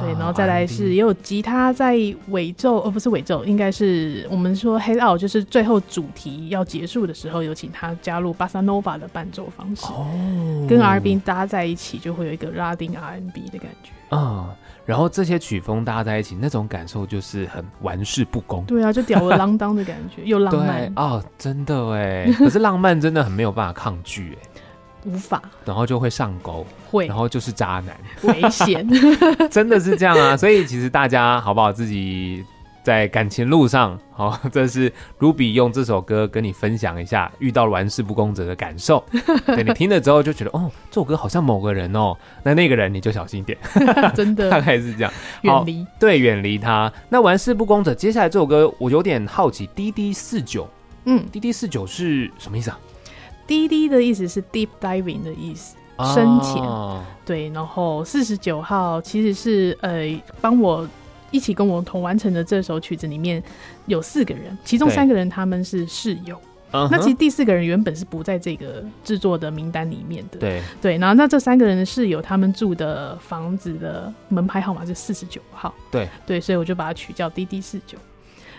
[0.00, 1.96] 对，然后再来是也有吉他在
[2.28, 13.90] 尾奏，而、哦、不是尾奏，应该是我们说 head out，就是最后主题要结束的时候，有请他加入 Bossa Nova 的伴奏方式，哦、跟 R&B 搭在一起，就会有一个拉丁 R&B 的感觉。
[14.10, 14.48] 嗯
[14.84, 18.64] 然后这些曲风搭在一起，那种感受就是很玩世不恭。
[18.64, 22.28] 对啊，就吊儿郎当的感觉，又浪 漫哦，真的哎。
[22.36, 24.48] 可是浪漫真的很没有办法抗拒哎，
[25.04, 25.42] 无法。
[25.64, 28.86] 然后就会上钩，会，然后就是渣男，危险，
[29.50, 30.36] 真的是这样啊。
[30.36, 32.44] 所以其实大家好不好自己。
[32.84, 39.04] 在感情路上，好， 这是 Ruby 用这首歌跟你分享一下遇到玩世不恭者的感受。
[39.46, 43.56] 对，你听了之后就觉得，哦，这首歌好像某个人哦，那那个人你就小心一点，
[44.16, 45.12] 真的，大概是这样，
[45.42, 46.92] 远离，对，远离他。
[47.08, 50.68] 那玩世不恭者，接下来这首歌我有点好奇，滴滴四九，
[51.04, 52.78] 嗯，滴滴四九是什么意思啊？
[53.46, 55.76] 滴滴的意思是 deep diving 的意思，
[56.14, 56.62] 深潜。
[56.62, 60.04] 哦、对，然后四十九号其实是呃
[60.40, 60.88] 帮我。
[61.30, 63.42] 一起跟我同完成的这首曲子里面
[63.86, 66.38] 有四个人，其中三个人他们是室友。
[66.70, 70.38] 那其实第四个人原本是不在这个制作的名单里面的。
[70.38, 75.74] 对对，然后那这三个人的室友，他们住的房子的门牌号码是四十九号。
[75.90, 77.96] 对对，所以我就把它取叫滴滴四九。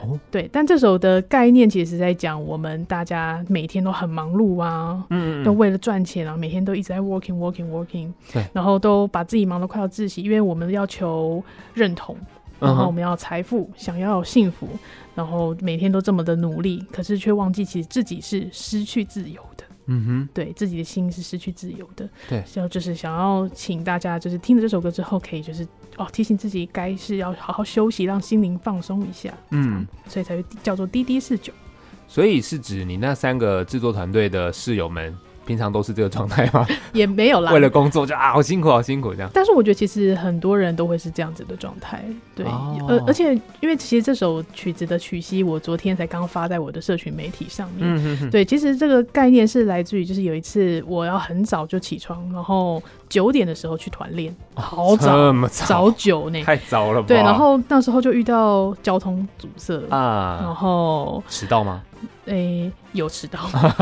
[0.04, 8.12] 哦，对，但这首的概念其实是在讲我们大家每天都很忙碌啊，嗯，都为了赚钱啊，每天都一直在 working working working。
[8.32, 12.16] 对，然后都把自己忙得快要窒息，因为我们要求认同。
[12.60, 14.66] 然后我们要财富，想要幸福，
[15.16, 19.66] 然后每天都这么的努力，可是却忘记其实自己是失去自由的。
[19.86, 22.10] 嗯哼，对，自己的心是失去自由的。
[22.30, 25.68] 对，要就是想要请大家就是听了这首歌之后，可以就是
[25.98, 29.34] 哦提醒自己该是要好好休息，让心灵放松一下。
[29.52, 31.52] 嗯，所以才会叫做滴滴四九。
[32.08, 35.16] 所以是指你那三个制作团队的室友们。
[35.46, 36.66] 平常都是这个状态吗？
[36.94, 37.52] 也没有啦。
[37.52, 39.30] 为了工作就啊，好辛苦，好辛苦这样。
[39.34, 42.04] 但是我觉得其实很多人都会是这样子的状态，
[42.36, 42.46] 对。
[42.46, 47.80] 哦、而而且因为其实这首曲子的曲析，我昨天才刚发在我的社群媒体上面。
[47.82, 48.30] 嗯哼哼。
[48.30, 57.08] 对，其实这个概念是来自于，就是有一次我要很早就起床，然后九点的时候去团练，好早，这么早，早九呢，太早了吧？
[57.08, 61.82] 对，然后那时候就遇到交通阻塞啊，然后迟到吗？
[62.26, 63.40] 诶、欸，有迟到，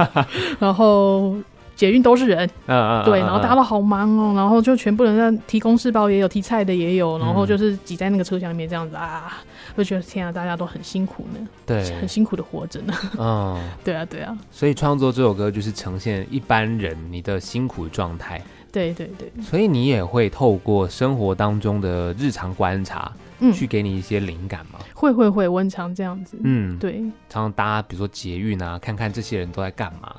[0.60, 1.36] 然后。
[1.82, 9.42] 捷运都是人，嗯嗯，对，然后大家都好忙哦，然后就全部人在提公事包，也有提菜的，也有，然后就是挤在那个车厢里面这样子啊，
[9.76, 18.40] 就觉得天啊，大家都很辛苦呢，对，很辛苦的活着呢，嗯， 对啊，对啊，所以创作这首歌就是呈现一般人你的辛苦状态，
[18.72, 24.78] 对对对，所以你也会透过生活当中的日常观察，嗯，去给你一些灵感吗？
[24.94, 30.14] 会会会，我很常这样子，嗯，对，常常搭比如说捷运啊，看看这些人都在干嘛。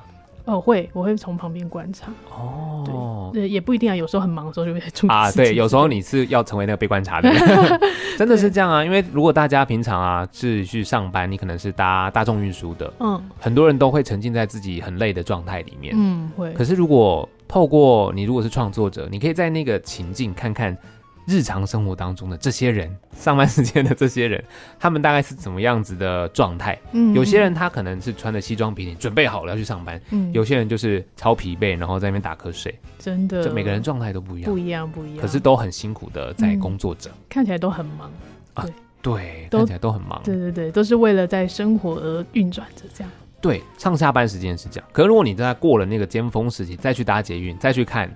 [0.45, 2.11] 哦，会，我会从旁边观察。
[2.29, 5.31] 哦，对，也不一定啊，有时候很忙的时候就会出啊。
[5.31, 7.79] 对，有时候你是要成为那个被观察的人，
[8.17, 8.83] 真的是这样啊。
[8.83, 16.51] 因为如果大家平常啊是去上班，你可能是搭大众运输的，嗯，很多人都会沉浸在自己很累的状态里面，嗯，会。
[16.53, 20.77] 可是如果透过你，如果是创作者，你可以在那个情境看看。
[21.25, 24.43] 日常生活当中的这些人，上班时间的这些人，
[24.79, 26.77] 他们大概是怎么样子的状态？
[26.91, 29.99] 嗯，有些人他可能是穿着西装笔挺，准备好了要去上班。
[30.11, 32.73] 嗯，有些人就是超疲惫，然后在那边打瞌睡。
[32.99, 35.21] 真的，就每个人状态都不一样，不一样，不一样。
[35.21, 38.11] 可是都很辛苦的在工作着，看起来都很忙。
[38.53, 38.65] 啊，
[39.01, 40.21] 对，看起来都很忙。
[40.23, 43.11] 对对对，都是为了在生活而运转着这样。
[43.41, 44.89] 对，上下班时间是这样。
[44.93, 48.09] 可是如果你在过了那个尖峰时期，再去搭捷运，再去看，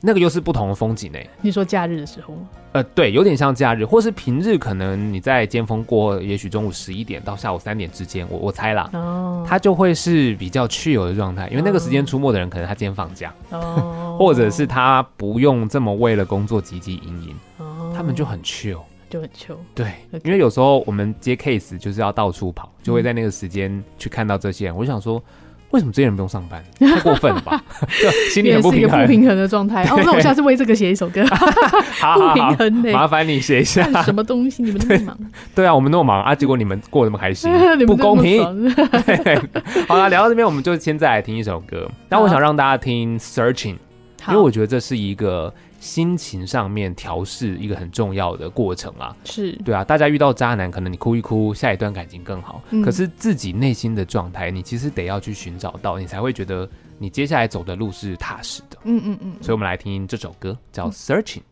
[0.00, 1.18] 那个又是不同的风景呢。
[1.42, 2.34] 你说假日的时候？
[2.72, 18.78] 呃，对，有点像假日，或是平日，可能你在尖峰过，也许中午十一点到下午三点之间，我我猜啦，哦，它就会是比较 chill 的状态，因为那个时间出没的人，可能他今天放假，哦， 或者是他不用这么为了工作汲汲营营，哦，他们就很 chill。
[19.10, 20.20] 就很去，对，okay.
[20.24, 24.74] 因为有时候我们接 case 就是要到处跑，就会在那个时间去看到这些人。
[24.74, 25.20] 嗯、我就想说，
[25.70, 26.62] 为什么这些人不用上班？
[26.78, 27.62] 太过分了吧？
[28.32, 29.84] 心里很不平衡，是一个不平衡的状态。
[29.84, 31.24] 哦，那我下次为这个写一首歌。
[32.14, 33.84] 不平衡呢，麻烦你写一下。
[34.02, 34.62] 什么东西？
[34.62, 35.16] 你们那么忙
[35.54, 35.64] 对？
[35.64, 37.50] 对啊，我们那么忙啊，结果你们过得那么开心，
[37.86, 38.42] 不公平。
[39.86, 41.88] 好了，聊到这边，我们就先再来听一首歌。
[42.08, 43.76] 那我想让大家听 Searching，
[44.28, 45.52] 因为我觉得这是一个。
[45.80, 49.82] 心情上面调试一个很重要的过程啊，是对啊。
[49.82, 52.62] 大家遇到渣男，可能你哭一哭，下一段感情更好。
[52.70, 58.76] 嗯、可是自己内心的状态，你其实得要去寻找到，你才会觉得你接下来走的路是踏实的。
[58.84, 59.32] 嗯嗯嗯。
[59.40, 61.22] 所以我们来听这首歌，叫《Searching》。
[61.38, 61.42] 嗯、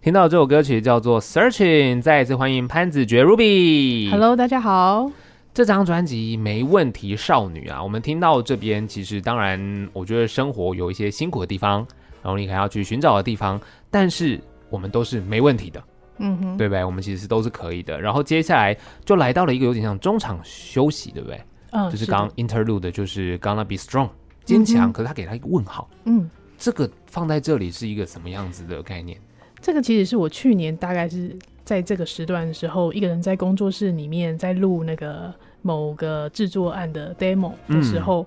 [0.00, 4.10] 听到这首歌曲叫做《Searching》，再一次欢迎潘子爵 Ruby。
[4.10, 5.10] Hello，大家好。
[5.52, 11.84] 这张专辑《没问题少女》啊，我们听到这边，其实当然，我觉得生活有一些辛苦的地方。
[12.22, 15.82] 然后你还要去寻找的地方，但是我们都是没问题的，
[16.18, 16.84] 嗯哼，对不对？
[16.84, 18.00] 我们其实都是可以的。
[18.00, 21.40] 然后接下来就来到了一个有点像中场休息，对不对？
[21.72, 24.08] 嗯，就是刚 interlude 的就是 gonna be strong，
[24.44, 24.92] 坚强。
[24.92, 26.28] 可是他给他一个问号，嗯，
[26.58, 29.18] 这个放在这里是一个什么样子的概念？
[29.60, 38.26] 这个其实是我去年大概是在这个时段的时候，一个人在工作室里面在录那个某个制作案的 demo 的时候，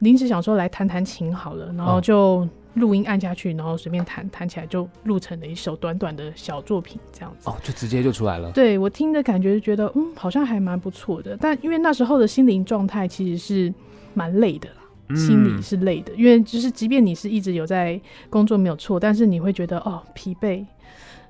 [0.00, 2.48] 临时想说来弹弹琴好了，然后就。
[2.74, 8.52] 录音按下去，然后随便弹，弹起来就录成了一首短短的小作品，这样子哦，就直接就出来了。
[8.52, 11.36] 对，我听的感觉就觉得，嗯，好像还蛮不错的。
[11.40, 13.74] 但因为那时候的心灵状态其实是
[14.14, 14.76] 蛮累的啦，
[15.08, 16.12] 嗯，心里是累的。
[16.14, 18.00] 因为就是，即便你是一直有在
[18.30, 20.64] 工作没有错，但是你会觉得哦疲惫，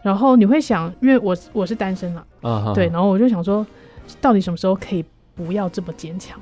[0.03, 3.66] 然后你会想，因为我我是单身了，啊，对，然后我就想说，
[4.20, 6.38] 到底什么时候可以不要这么坚强？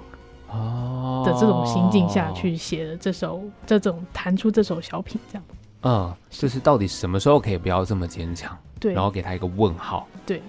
[0.57, 5.45] 哦的这种心境下去写的这首，这种弹出这首小品，这样。
[5.83, 8.57] 嗯，就是到底什么时候可以不要这么坚强？
[8.81, 10.07] 对，然后给他一个问号。
[10.25, 10.43] 对，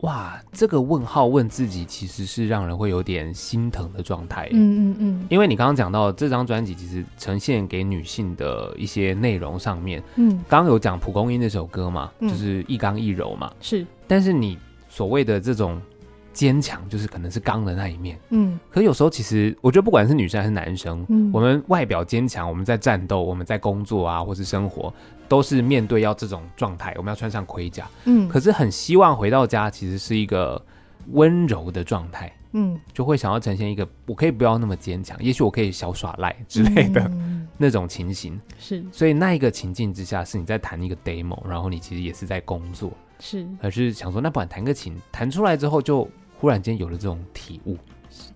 [0.00, 4.48] 哇，这个问号问自己，其实是让人会有点心疼的状态。
[4.52, 13.86] 嗯嗯嗯，因为你刚刚讲到这张专辑，其实呈现给女性的一些内容上面，嗯，刚刚有讲蒲公英那首歌嘛，就是一刚一柔嘛，是。
[14.06, 14.58] 但是你
[14.88, 15.80] 所谓的这种。
[16.32, 24.92] 坚强就是可能是刚的那一面，嗯，可是有时候其实我觉得不管是女生还是男生，嗯，我们外表坚强，我们在战斗，我们在工作啊，或是生活，
[25.28, 30.60] 都是面对要这种状态，我们要穿上盔甲，嗯，可是很希望回到家其实是一个
[31.12, 37.10] 温柔的状态，嗯，就会想要呈现一个我可以不要那么坚强，也许我可以小耍赖之类的
[37.58, 46.08] 那种情形，是，所以那一个情境之下是你在弹一个 demo，然后你其实也是在工作，是，而是想说那不然弹个琴，弹出来之后就。
[46.40, 47.76] 忽然间有了这种体悟，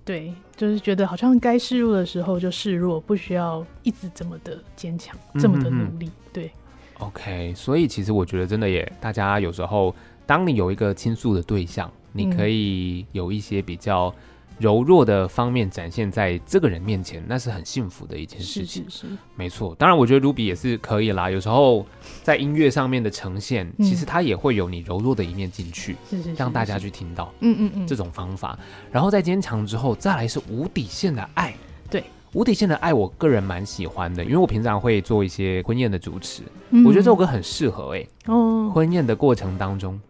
[0.04, 6.10] 对，就是觉得好像该示弱的时候就示弱，不需要一直这么的坚强，这么的努力。
[6.30, 6.50] 对
[6.98, 14.14] ，OK，所以其实我觉得真的也，大家有时候当你有一个倾诉的对象，你可以有一些比较。
[14.58, 18.84] 柔弱的方面展现在这个人面前，那是很幸福的一件事情。
[18.88, 19.74] 是是是，没错。
[19.76, 21.30] 当然，我觉得 Ruby 也是可以啦。
[21.30, 21.84] 有时候
[22.22, 27.32] 在音乐上面的呈现，嗯、其实它也会有你柔弱的一面进去，是是是是，让大家去听到。
[27.40, 28.58] 嗯嗯嗯，这种方法。
[28.92, 31.54] 然后在坚强之后，再来是无底线的爱。
[31.90, 38.08] 对，无底线的爱，我个人蛮喜欢的，因为我平常会做一些婚宴的主持，嗯、我觉得这首歌很适合哎、欸。
[38.32, 40.00] 哦，婚宴的过程当中。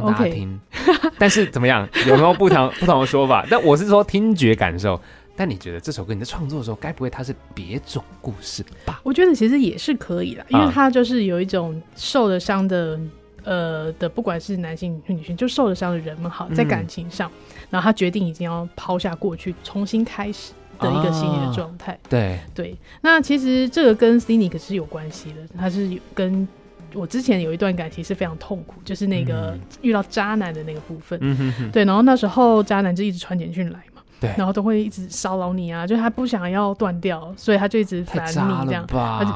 [0.00, 0.60] 让大家听.
[1.18, 1.88] 但是怎么样？
[2.06, 3.46] 有没有不同 不同的说法？
[3.48, 5.00] 但我是说听觉感受。
[5.36, 9.00] 但你觉得这首歌你在创作的时候，该不会它是别种故事吧？
[9.02, 12.96] 我觉得其实也是可以的，因为它就是有一种受了伤的，
[13.42, 21.90] 呃的，不管是男性女性，就受了伤的人们，好在感情上，嗯、然后他决定已经要抛下过去，重新开始的一个心理的状态。
[21.94, 26.46] 啊、对对，那其实这个跟 Cynic 是有关系的，它是有跟。
[26.94, 31.18] 我之前有一段感情是非常痛苦，就是那个遇到渣男的那个部分。
[31.22, 31.70] 嗯哼哼。
[31.70, 38.86] 对，然后那时候渣男就一直传简讯来嘛，对，然后都会一直骚扰你啊，就他不想要断掉，所以他就一直烦你这样，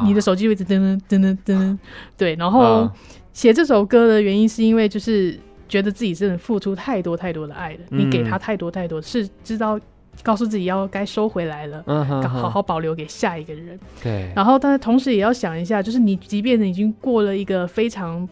[0.05, 1.79] 你的手机会一直噔噔噔噔噔。
[2.17, 2.91] 对，然后
[3.33, 9.79] 写这首歌的原因是因为就是觉得自己真的付出太多太多的爱了，嗯、你给他太多太多，是知道。
[10.23, 13.79] 告诉自己要该收回来了，嗯哼，好好保留给下一个人。
[14.03, 18.29] 对，然后但是同时也要想一下，就是你即便你已经过了一个非常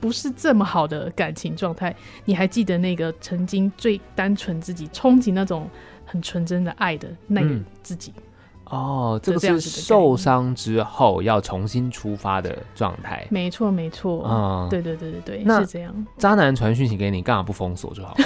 [0.00, 1.94] 不是这么好的感情状态，
[2.24, 5.68] 你还记得那个曾经最单纯自己憧憬那种
[6.04, 8.12] 很纯真的爱的那个自己。
[8.16, 8.22] 嗯
[8.70, 13.26] 哦，这个是受伤之后要重新出发的状态。
[13.30, 14.24] 没错，没错。
[14.26, 15.92] 嗯，对对对对对，那是这样。
[16.16, 18.16] 渣男传讯息给你，干嘛不封锁就好？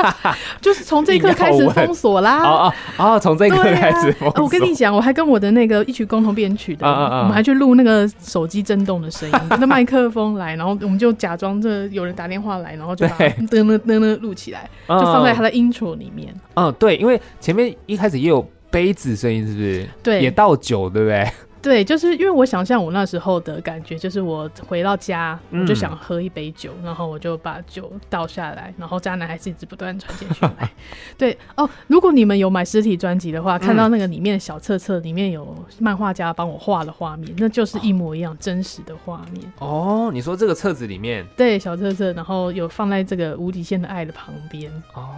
[0.60, 2.40] 就是从这一刻开始封锁啦。
[2.48, 4.42] 哦哦哦，从这一刻开始封锁。
[4.42, 16.34] 我跟你讲，我还跟我的那个一曲共同编曲的，我们还去录那个手机震动的声音， 跟着麦克风来，然后我们就假装这有人打电话来，然后就把噔噔噔噔录起来，就放在他的 intro 里面。
[16.54, 18.44] 嗯，对，因为前面一开始也有。
[18.72, 19.88] 杯子声音是不是？
[20.02, 21.30] 对，也倒酒，对不对？
[21.62, 30.68] 对，就是因为我想象我那时候的感觉，就是我回到家，我就想喝一杯酒，嗯、然后我就把酒倒下来，然后渣男还是一直不断传简讯来。
[31.16, 39.44] 对哦，如果你们有买实体专辑的话，看到那个里面的小册册里面有漫画家帮我画的画面，那就是一模一样真实的画面。
[39.60, 41.24] 哦，你说这个册子里面？
[41.36, 44.68] 对，小册册，然后有放在这个无底线的爱的旁边。
[44.94, 45.10] 哦，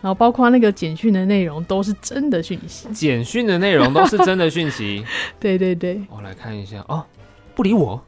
[0.00, 5.04] 然后包括那个简讯的内容都是真的讯息，简讯的内容都是真的讯息。
[5.38, 5.65] 对对。
[5.74, 7.04] 对对，我来看一下哦，
[7.54, 8.00] 不理我，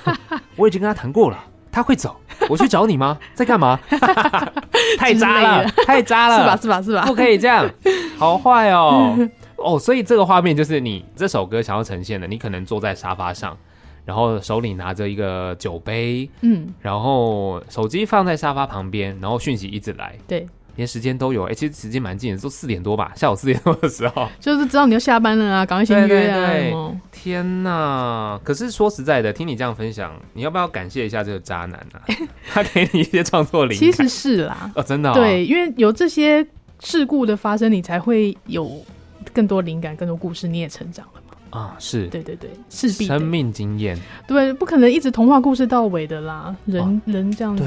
[0.56, 1.38] 我已经跟他谈过了，
[1.70, 2.16] 他会走，
[2.48, 3.18] 我去找你吗？
[3.34, 3.78] 在干嘛？
[4.98, 6.56] 太渣了，太渣了，是吧？
[6.56, 6.82] 是吧？
[6.82, 7.04] 是吧？
[7.06, 7.68] 不可以这样，
[8.16, 9.16] 好坏哦
[9.56, 13.56] 哦，所以这个画面就是你这首歌想要呈现的，你可能坐在沙发上，
[14.04, 20.46] 然后手里拿着一个酒杯，嗯，然后手机放在沙发旁边，然后讯息一直来，对。
[20.76, 26.50] 连时间都有，哎、欸，其实时间蛮近的，都四点多吧， 下午四点多的时候，就是知道你要下班了啊，赶快先约啊！
[26.50, 28.40] 对对对，天哪！
[28.42, 32.00] 可是说实在的，听你这样分享，你要不要感谢一下这个渣男啊？
[32.52, 36.46] 他给你一些创作灵感，其实是啦，哦，真的、哦，对，因为有这些
[36.80, 38.84] 事故的发生，你才会有
[39.32, 41.21] 更多灵感、更多故事，你也成长了。
[41.52, 42.08] 啊，是。
[42.08, 46.54] 对对对，势必生命经验，对，不可能一直童话故事到尾的啦。
[46.66, 47.64] 人人这样子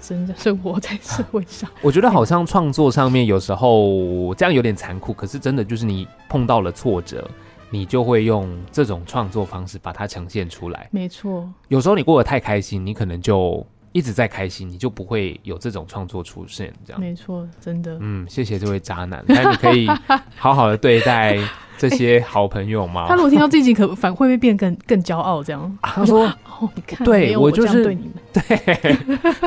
[0.00, 7.28] 生 生活在社会上， 我觉得好像创作上面有时候这样有点残酷，可是真的就是你碰到了挫折，
[7.70, 10.88] 你就会用这种创作方式把它呈现出来。
[10.92, 16.70] 没错，有时候你过得太开心，你可能就一直在开心，你就不会有这种创作出现。
[16.84, 17.96] 这样没错，真的。
[18.00, 19.88] 嗯，谢谢这位渣男，但你可以
[20.36, 21.38] 好好的对待。
[21.76, 23.06] 这些好朋友吗？
[23.08, 25.42] 他如果听到自己，可反会不会变更更骄傲？
[25.42, 28.96] 这样他说：“哦，你看，对我就是对你们， 对，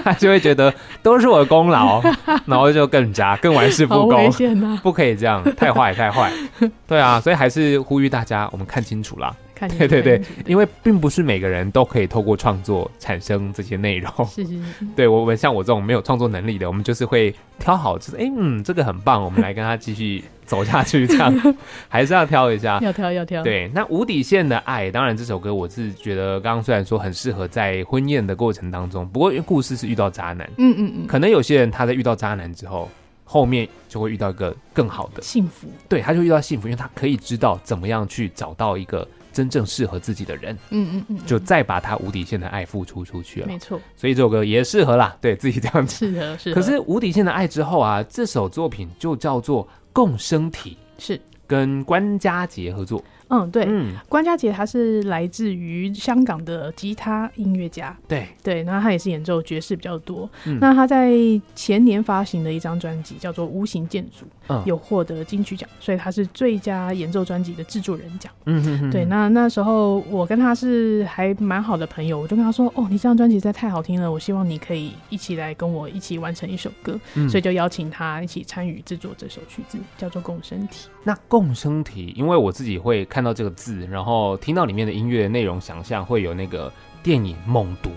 [0.03, 0.71] 他就会觉得
[1.01, 2.01] 都是我的功劳，
[2.45, 4.29] 然后就更加更玩世不恭，
[4.83, 6.29] 不可以这样，太坏太坏。
[6.85, 9.33] 对啊，所以还是呼吁大家，我们看清楚啦。
[9.77, 14.11] 对对对，因为并不是每个人都可以透过创作产生这些内容。
[14.27, 21.55] 是是是，对我们像我这种没有创作能力的，我们就是会挑好，就是哎嗯，这个很棒，我们来跟他继续。”走下去，这样。
[21.89, 23.43] 还是要挑一下，要挑要挑。
[23.43, 32.89] 对，那无底线的爱，当然这首歌我是觉得，刚刚虽然说很适合在婚宴的过程当中，不过因为故事是遇到渣男，嗯嗯嗯，可能有些人他在遇到渣男之后，
[33.25, 35.21] 后面就会遇到一个更好的。
[35.21, 39.05] 幸福，对，他就遇到幸福，因为他可以知道怎么样去找到一个
[39.37, 43.79] 真正适合自己的人，嗯嗯嗯，就再把他无底线的爱付出出去了，没错。
[43.95, 46.53] 所以这首歌也适合啦，对自己这样子，适 合是。
[46.53, 49.67] 可是无底线的爱之后啊，这首作品就叫做。
[49.93, 53.03] 共生体是跟关家杰合作。
[53.29, 60.29] 嗯，对，嗯，关家杰他是来自于香港的吉他音乐家，对对，然后他也是演奏爵士比较多。
[60.45, 61.11] 嗯，那他在
[61.53, 68.31] 前年发行的一张专辑叫做《无形建筑》，嗯，有获得金曲奖，所以他是最佳演奏专辑的制作人奖。
[68.45, 76.97] 嗯哼哼，对，那那时候我跟他是还蛮好的朋友，我就跟他说：“哦，你这张专辑实在太好听了，我希望你可以一起来跟我一起完成一首歌。
[77.15, 80.87] 嗯”所以就邀请他一起参与制作这首曲子，叫做《共生体》。
[81.03, 83.05] 那共生体，因为我自己会。
[83.16, 86.71] 看到这个字，然后听到里面的音乐内容，想象会有那个
[87.03, 87.89] 电影《猛毒》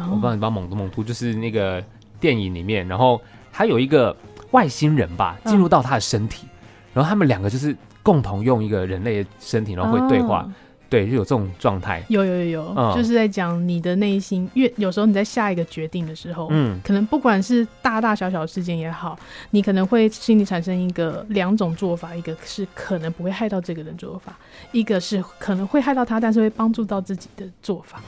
[0.00, 1.82] 哦，我不知道你把《猛毒》《猛毒》就是那个
[2.20, 4.16] 电影里面，然后还有一个
[4.52, 6.58] 外星人吧进入到他的身体，嗯、
[6.94, 10.42] 然后他们两个就是共同用一个人类的身体，然后会对话。
[10.42, 10.52] 哦
[10.92, 12.04] 对，就有这种状态。
[12.08, 14.46] 有有有有，嗯、就是在讲你的内心。
[14.52, 19.18] 因为有时候你在下一个决定的时候，嗯，可能不管是大大小小事件也好，
[19.52, 24.36] 你可能会心里产生一个两种做法，一个是可能不会害到这个人做法，
[24.70, 27.98] 一个是可能会害到他，但是会帮助到自己的做法。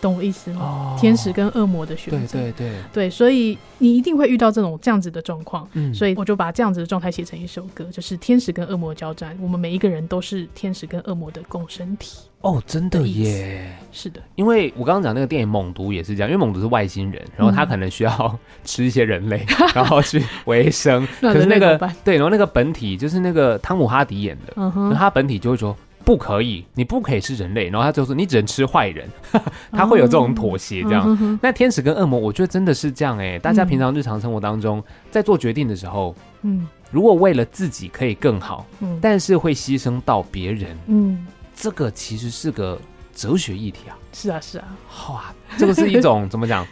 [0.00, 0.60] 懂我意思吗？
[0.60, 2.72] 哦、天使跟恶魔的选择，对对对。
[2.92, 12.18] 对，所以你一定会遇到这种这样子的状况，嗯，所以我就把这样子的状态写成一首歌，就是天使跟恶魔交战，我们每一个人都是天使跟恶魔的共生体。
[12.40, 25.76] 哦，真的耶，是的，因为我刚刚讲那个电影《猛毒》也是这样，因为猛毒是外星人，然后他可能需要吃一些人类，嗯、 然后去维生，可是那个对，然后那个本体就是那个汤姆哈迪演的，嗯哼，他本体就会说。
[26.10, 29.08] 不可以，你不可以是人类，然后他就说你只能吃坏人，
[29.70, 31.08] 他会有这种妥协这样。
[31.08, 42.76] 哦嗯、那天使跟恶魔，我觉得真的是这样哎、欸，大家平常日常生活当中在做决定的时候，嗯，如果为了自己可以更好，嗯，但是会牺牲到别人，嗯，这个其实是个
[43.14, 43.96] 哲学议题啊。
[44.12, 44.64] 是啊，是啊，
[45.10, 46.66] 哇，这个是一种怎么讲？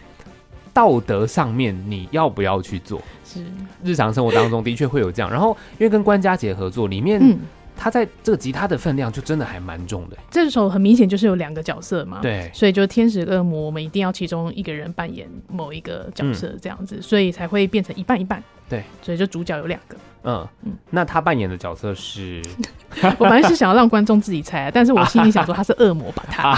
[0.75, 3.01] 道德上面你要不要去做？
[3.25, 3.45] 是
[3.85, 5.31] 日常生活当中的确会有这样。
[5.31, 7.39] 然后因为跟关家姐合作，里面、嗯。
[7.79, 10.17] 他在这个吉他的分量就真的还蛮重的。
[10.31, 18.43] 这首很明显就是有两个角色嘛，对，所以就天使恶魔，我们一定要其中一个人扮演某一个角色，这样子，嗯，所以才会变成一半一半。
[18.69, 19.97] 对，所以就主角有两个。
[20.25, 22.43] 嗯嗯，那他扮演的角色是，
[23.19, 26.55] 我本来是想要让观众自己猜，但是我心里想说他是恶魔吧，他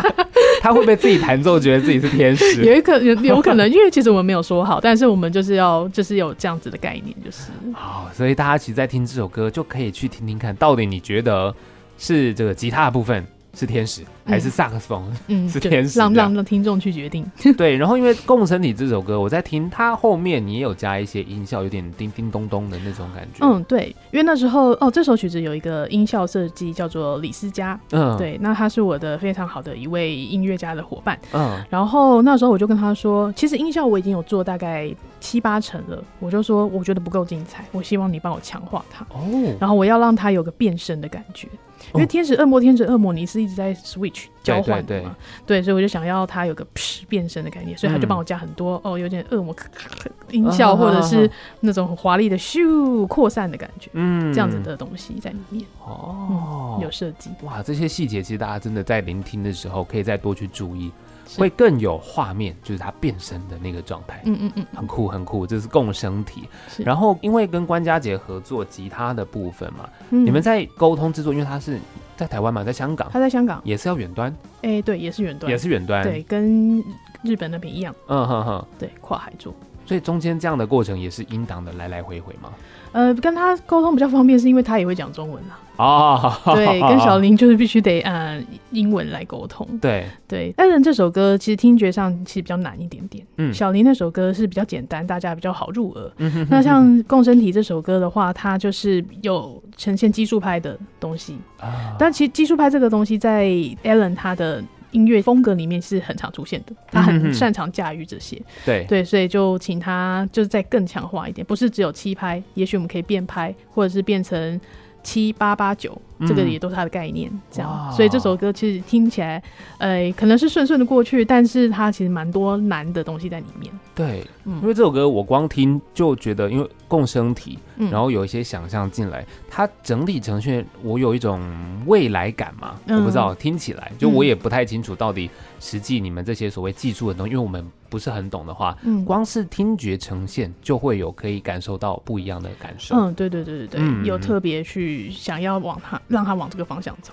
[0.62, 2.64] 他会不会自己弹奏，觉得自己是天使？
[2.64, 11.54] 有一可有有可能，因为其实我们没有说好，但是我们就是要就是有这样子的概念，就是好，所以大家其实，在听这首歌就可以去听听看，到底你觉得
[11.98, 13.24] 是这个吉他的部分。
[13.54, 15.16] 是天使还是萨克斯风？
[15.28, 15.98] 嗯， 是天使。
[15.98, 17.24] 让让让听众去决定。
[17.56, 23.46] 对，然后因为《共生体》这首歌，我在听它后面，你也有加一些音效，有点叮叮咚咚的那种感觉。
[23.46, 27.78] 嗯，对，因为那时候哦，这首曲子有一个音效设计叫做李思佳。
[27.92, 31.18] 嗯，对，那他是我的非常好的一位音乐家的伙伴。
[31.32, 34.92] 嗯，然后那时候我就跟他说，其实音效我已经有做大概
[35.24, 39.06] 七八成了，我就说我觉得不够精彩，我希望你帮我强化它。
[39.08, 41.48] 哦，然后我要让它有个变身的感觉。
[41.92, 45.14] 因为天使恶魔，天使恶魔，你是一直在 switch 交换的嘛？
[45.46, 46.66] 对，所以我就想要它有个
[47.08, 49.54] 变身的概念，所以他就帮我加很多、嗯、哦，有点恶魔
[50.30, 60.90] 音效，或者是那种很华丽的咻扩散的感觉，嗯，这样子的东西在里面哦，嗯、有设计哇，这些细节其实大家真的在聆听的时候可以再多去注意。
[61.36, 66.48] 会更有画面，就是它变身的那个状态，嗯嗯嗯，很酷很酷，这是共生体。
[66.78, 71.78] 然后因为跟关家杰合作吉他的部分嘛，嗯、你们在沟通制作，因为他是
[72.16, 73.60] 在台湾嘛，在香港，他在香港。
[73.64, 74.30] 也是要远端，
[74.62, 76.82] 哎、欸，对，也是远端，也是远端，对，跟
[77.22, 79.54] 日本那边一样，嗯哼哼，对，跨海做，
[79.86, 82.50] 所以中间这样的过程也是音档的来来回回嘛。
[82.92, 85.58] 呃，跟他沟通比较方便，是因为他也会讲中文啦。
[85.76, 89.66] 哦，对，跟 小林就是必须得按英文来沟通。
[89.80, 93.26] 对对，艾伦这首歌其实听觉上其实比较难一点点。
[93.38, 96.12] 嗯，小林那首歌是比较简单，大家比较好入耳。
[96.18, 96.48] 嗯哼哼哼。
[96.50, 101.36] 那像《共生体》这首歌的话，它就是有呈现技术派的东西。
[101.60, 101.96] 啊。
[101.98, 103.48] 但其实技术派这个东西在
[103.82, 104.62] 艾伦他的。
[104.94, 114.60] 音乐风格里面是很常出现的，他很擅长驾驭这些，嗯、对对，所以就请他就是再更强化一点，不是只有七拍，也许我们可以变拍，或者是变成
[115.04, 116.02] 七八八九。
[116.26, 119.42] 这个也都是他的概念，这样，所以这首歌其实听起来，
[119.78, 123.72] 呃，可能是顺顺的过去，但是它其实蛮多难的东西在里面。
[123.94, 127.58] 对，嗯，因为这首歌我光听就觉得，因为共生体，
[127.90, 131.40] 然后有一些想象进来，它整体呈现我有一种
[131.86, 142.96] 未来感嘛，我不知道听起来，就我也不太清楚到底实际你们这些所谓技术的东西，因为我们不是很懂的话，嗯，光是听觉呈现就会有可以感受到不一样的感受。
[142.96, 146.00] 嗯，对对对对对，有特别去想要往它。
[146.08, 147.12] 让他往这个方向走。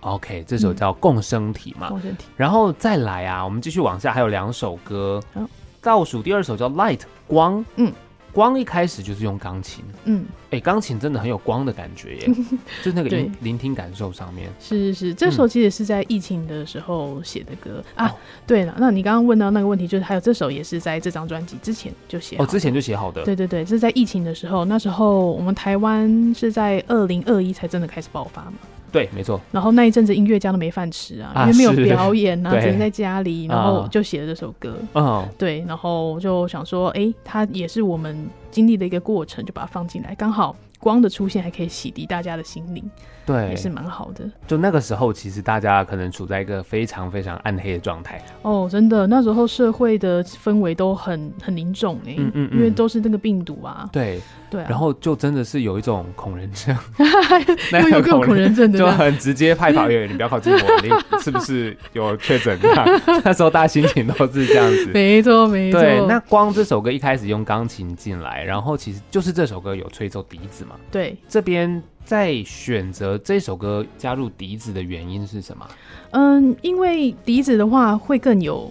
[0.00, 2.24] OK，这首叫《共生体》嘛，共生体。
[2.36, 5.22] 然后再来啊，我们继续往下，还有两首歌。
[5.34, 5.48] 哦、
[5.80, 7.92] 倒数第二首叫《Light》光，嗯。
[8.32, 12.30] 光一开始就是用钢琴，嗯，哎、欸，钢琴真的很有光的感觉耶，
[12.82, 14.50] 就那个聆聆听感受上面。
[14.58, 18.16] 是是是，这首其实是在疫情的时候写的歌、嗯、啊。
[18.46, 23.22] 对了，那你刚刚问到那个问题，就是还有这首也是在这张专辑之前就写，哦，之前就写好的。
[23.24, 28.54] 对对对，这是在疫情的时候，那时候我们台湾是在二零二一才真的开始爆发嘛。
[28.92, 29.40] 对，没错。
[29.50, 34.76] 然后那一阵子音乐家都没饭吃啊，啊，因为没有表演啊， 只能在家里，然后就写了这首歌。
[34.94, 42.84] 嗯，对，然后就想说，哎、欸，它也是我们经历的一个过程，就把它放进来，刚好光的出现还可以洗涤大家的心灵。
[43.24, 44.24] 对，也是蛮好的。
[44.46, 48.20] 就那个时候，其实大家可能处在一个非常非常暗黑的状态。
[48.42, 53.88] 哦，真的，那时候社会的氛围都很很凝重哎，嗯嗯，因为都是那个病毒啊。
[53.92, 54.20] 对
[54.50, 56.76] 对、啊，然后就真的是有一种恐人症，
[57.82, 62.58] 又有个恐人症的， 就很直接派跑员，你不要靠近我，你是不是有确诊？
[63.24, 64.90] 那时候大家心情都是这样子。
[64.92, 65.80] 没错没错。
[65.80, 70.74] 对，那光这首歌一开始用钢琴进来，然后其实就是这首歌有吹奏笛子嘛。
[70.90, 71.82] 对，这边。
[72.04, 75.66] 在选择这首歌加入笛子的原因是什么？
[76.10, 78.70] 嗯，因为笛子的话会更有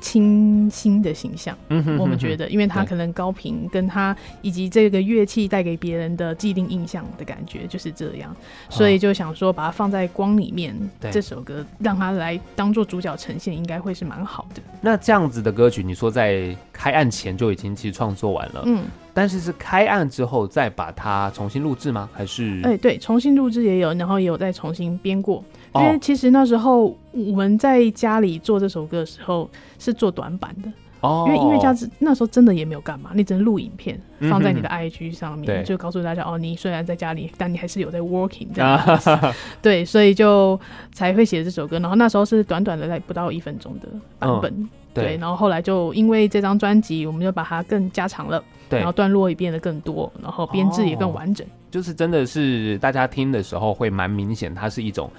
[0.00, 1.56] 清新的形象。
[1.68, 8.34] 嗯哼，我们觉得，因为它可能高频，跟它以及这个乐器带给别人的既定印象的感觉就是这样，
[8.68, 10.74] 所以就想说把它放在光里面，
[11.12, 14.62] 这首歌让它来当做主角呈现，应该会是蛮好的。
[14.80, 18.84] 那这样子的歌曲，你说在开案前就已经其实创作完了，嗯。
[19.18, 22.08] 但是是开案之后再把它重新录制吗？
[22.12, 22.60] 还是？
[22.62, 25.42] 哎、欸，对，重新录制也有，然后也有再重新编过。
[25.74, 30.70] 因为其实那时候我们在家里做这首歌的时候是做短版的。
[31.00, 34.00] 哦，因为音乐家那时候真的也没有干嘛，你只能录影片
[34.30, 39.10] 放在你的 IG 上面，嗯、就告诉大家哦，你虽然在家里，但你还是有在 working 这样子。
[39.10, 40.58] 啊、 对，所以就
[40.92, 41.78] 才会写这首歌。
[41.80, 43.88] 然后那时候是短短的，在不到一分钟的
[44.18, 44.52] 版本。
[44.52, 48.44] 嗯、对，对，然后后来就因为这张专辑，我们就把它更加长了，对，
[48.76, 51.46] 然后段落也变得更多，然后编制也更完整。
[51.46, 55.10] 哦、就是真的是大家听的时候会蛮明显，它是一种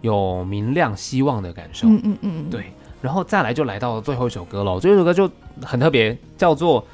[0.00, 1.86] 有明亮希望的感受。
[1.88, 2.64] 嗯嗯嗯，对。
[3.02, 5.30] 然后再来就来到最后一首歌了，最后一首歌就
[5.62, 6.84] 很特别，叫做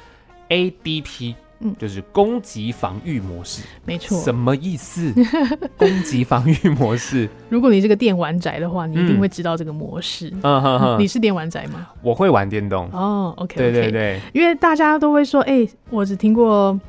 [0.49, 1.33] ADP，
[1.63, 4.19] 嗯，就是攻击防御模式，没错。
[4.21, 5.13] 什么意思？
[5.77, 7.27] 攻击防御模式？
[7.49, 10.29] 如果你是个电玩宅的话，你一定会知道这个模式。
[10.43, 11.87] 嗯哼哼，你是电玩宅吗？
[12.01, 12.89] 我会玩电动。
[12.91, 16.79] 哦，OK，对对对，因为大家都会说，哎，我只听过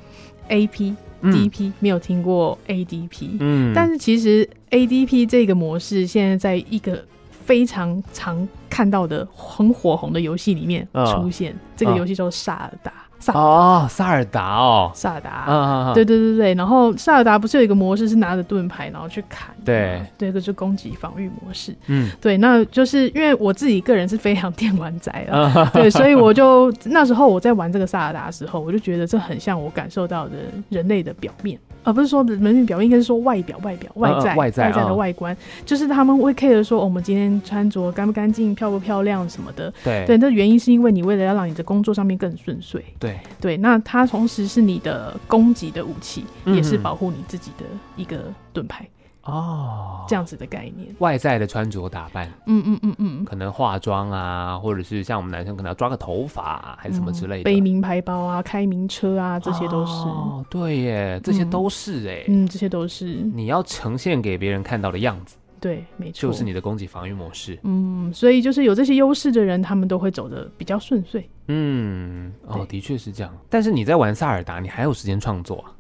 [0.49, 3.37] AP、DP，没有听过 ADP。
[3.41, 12.93] 嗯，但是其实 ADP 这个模式现在在一个非常常看到的很火红的游戏里面出现，哦、这个游戏叫萨尔达。
[13.19, 16.55] 萨哦，萨尔达哦，萨尔达，嗯，对对对对。
[16.55, 19.55] 然后萨尔达不是有一个模式是拿着盾牌然后去砍？
[19.65, 21.75] 对，对，这个是攻击防御模式。
[21.87, 30.35] 嗯，对，那就是因为我自己个人是非常电玩宅了，嗯、对，所以我就那时候我在玩这个萨尔达的时候，我就觉得这很像我感受到的
[30.69, 31.59] 人类的表面。
[31.85, 39.73] 而、啊、不是说门面表面，应该是说外表、外表、外在、呃、外在、外在的外观，呃、就是他们会 care 说，我们今天穿着干不干净、漂不漂亮什么的。
[39.85, 42.83] 对对，那原因是因为你为了要让你的工作上面更顺遂。
[42.99, 47.65] 对对，那它同时是你的攻击的武器，嗯、也是保护你自己的
[47.97, 48.19] 一个
[48.53, 48.89] 盾牌。
[49.25, 59.93] 哦，这样子的概念，外在的穿着打扮，嗯嗯嗯嗯，可能化妆啊，或者是像我们男生可能要抓个头发，还是什么之类的，背名牌包啊，开名车啊，这些都是。
[59.93, 65.37] 哦，对耶，这些都是哎，嗯，这些都是你要呈现给别人看到的样子。
[65.61, 67.59] 对，没错，就是你的攻击防御模式。
[67.63, 71.27] 嗯，所以就是有这些优势的人，他们都会走的比较顺遂。
[71.49, 73.35] 嗯，哦，的确是这样。
[73.49, 75.73] 但是你在玩萨尔达，你还有时间创作啊？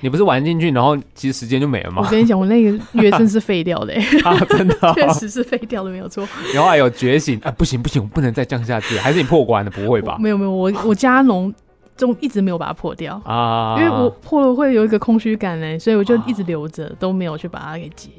[0.00, 2.02] 你不是玩进去，然后其实时间就没了吗？
[2.04, 3.94] 我跟你讲，我那个月真是废掉的，
[4.24, 6.26] 啊，真的，哦，确实是废掉的，没有错。
[6.54, 9.70] 然后还有觉醒啊，不行不行，我不能再降下去，还是你破关了？
[9.70, 10.16] 不会吧？
[10.20, 11.52] 没有没有，我我加农
[11.96, 18.10] 中一直没有把它破掉啊，因为我破了会有一个空虚感呢，所以我就一直留着，都没有去把它给解。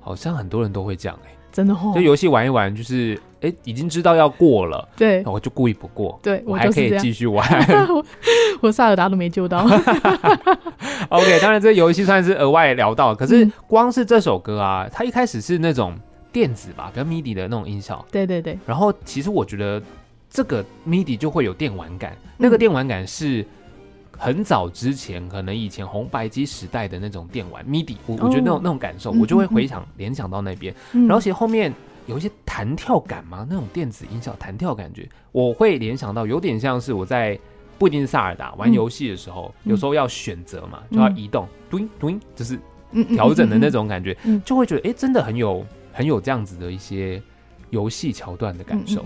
[0.00, 1.30] 好像很多人都会这样哎。
[1.52, 7.46] 真的哦，就游戏玩一玩，就是哎、欸，已经知道要过了，对，我就故意不过，对我还可以继续玩。
[8.60, 9.64] 我萨尔达都没救到。
[11.08, 15.94] OK，当然这个游戏算是额外聊到，可是光是这首歌啊，它一开始是那种
[16.32, 18.58] 电子吧，比较 MIDI 的那种音效，对对对。
[18.66, 19.82] 然后其实我觉得
[20.28, 23.44] 这个 MIDI 就会有电玩感，那个电玩感是。
[24.18, 30.74] 很早之前，可能以前红白机时代的那种电玩 MIDI，我我觉得那种、oh, 那种感受，我就会回想联想到那边。
[30.92, 31.72] 嗯、然后其实后面
[32.06, 37.38] 有一些弹跳感嘛，那种电子音效弹跳感觉，我会联想到有点像是我在
[37.78, 42.58] 不一定是萨尔达玩游戏的时候，嗯、有时候要选择嘛，就要移动，咚咚，就是
[43.14, 47.22] 调整的那种感觉，就会觉得哎、欸，真的很有很有这样子的一些
[47.70, 49.04] 游戏桥段的感受。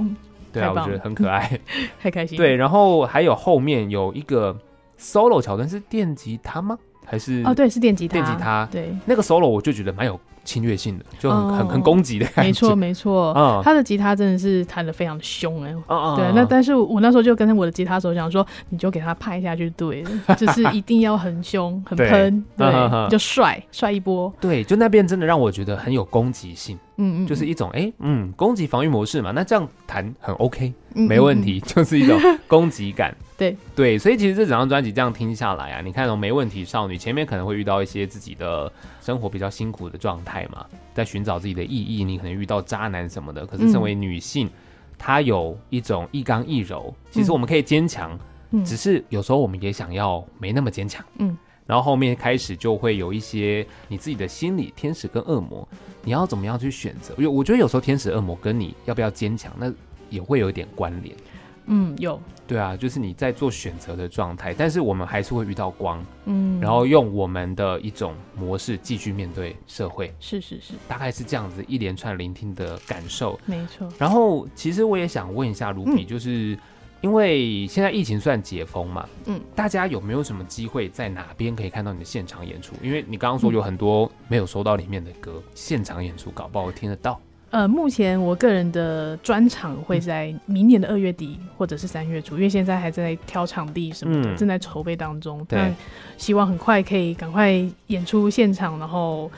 [0.52, 1.60] 对啊，我觉得很可爱，
[2.00, 2.36] 太开心。
[2.36, 4.56] 对，然后还有后面有一个。
[5.00, 6.78] Solo 桥段是电吉他吗？
[7.06, 8.12] 还是哦，对，是电吉他。
[8.12, 12.42] 电吉他，对，那个 solo 我就觉得蛮有侵略性的，就很很很攻击的感觉。
[12.42, 13.32] 没错，没错。
[13.36, 15.74] 嗯，他的吉他真的是弹的非常的凶哎。
[15.86, 24.32] 哦对，那但是我那时候就跟我的吉他手讲说，你就给他拍下去，对了， 就是一定要很凶、很喷，对，就帅帅一波。
[24.40, 26.78] 对，就那边真的让我觉得很有攻击性。
[27.02, 33.16] 嗯嗯，就是一种哎，嗯，攻击防御模式嘛，那这样弹很 OK，没问题， 就是一种攻击感。
[33.38, 38.70] 对对，所以其实这整张专辑这样听下来啊，你看哦，没问题少女前面可能会遇到一些自己的
[39.00, 43.46] 生活比较辛苦的状态嘛，在寻找自己的意义，你可能遇到渣男什么的。
[43.46, 44.50] 可是身为女性，嗯、
[44.98, 48.18] 她有一种一刚一柔，其实我们可以坚强，
[48.50, 51.04] 嗯、只是有时候我们也想要没那么坚强。
[51.18, 55.66] 嗯，然后后面开始就会有一些你自己的心理天使跟恶魔，
[56.02, 57.14] 你要怎么样去选择？
[57.18, 59.72] 因为我觉得有时候天使恶魔跟你要不要坚强，那
[60.08, 61.14] 也会有一点关联。
[61.70, 62.20] 嗯，有。
[62.46, 73.88] 对啊，就是你在做选择的状态，但是我们还是会遇到光，嗯，然后用我们的一种模式继续面对社会，是是是，大概是这样子一连串聆听的感受，没错。
[73.96, 76.58] 然后其实我也想问一下卢比，就是
[77.02, 82.74] 因为现在疫情算解封嘛，嗯，大家有没有什么机会在哪边可以看到你的现场演出？
[82.82, 87.20] 因为你刚刚说有很多没有收到里面的歌，现场演出搞不好听得到。
[87.50, 95.44] 呃，目前我个人的专场会在明年的二月底或者是三月初，因为现在还在挑场地什么的，嗯、正在筹备当中。
[95.46, 95.72] 对，
[96.16, 97.52] 希望很快可以赶快
[97.88, 99.30] 演出现场，然后。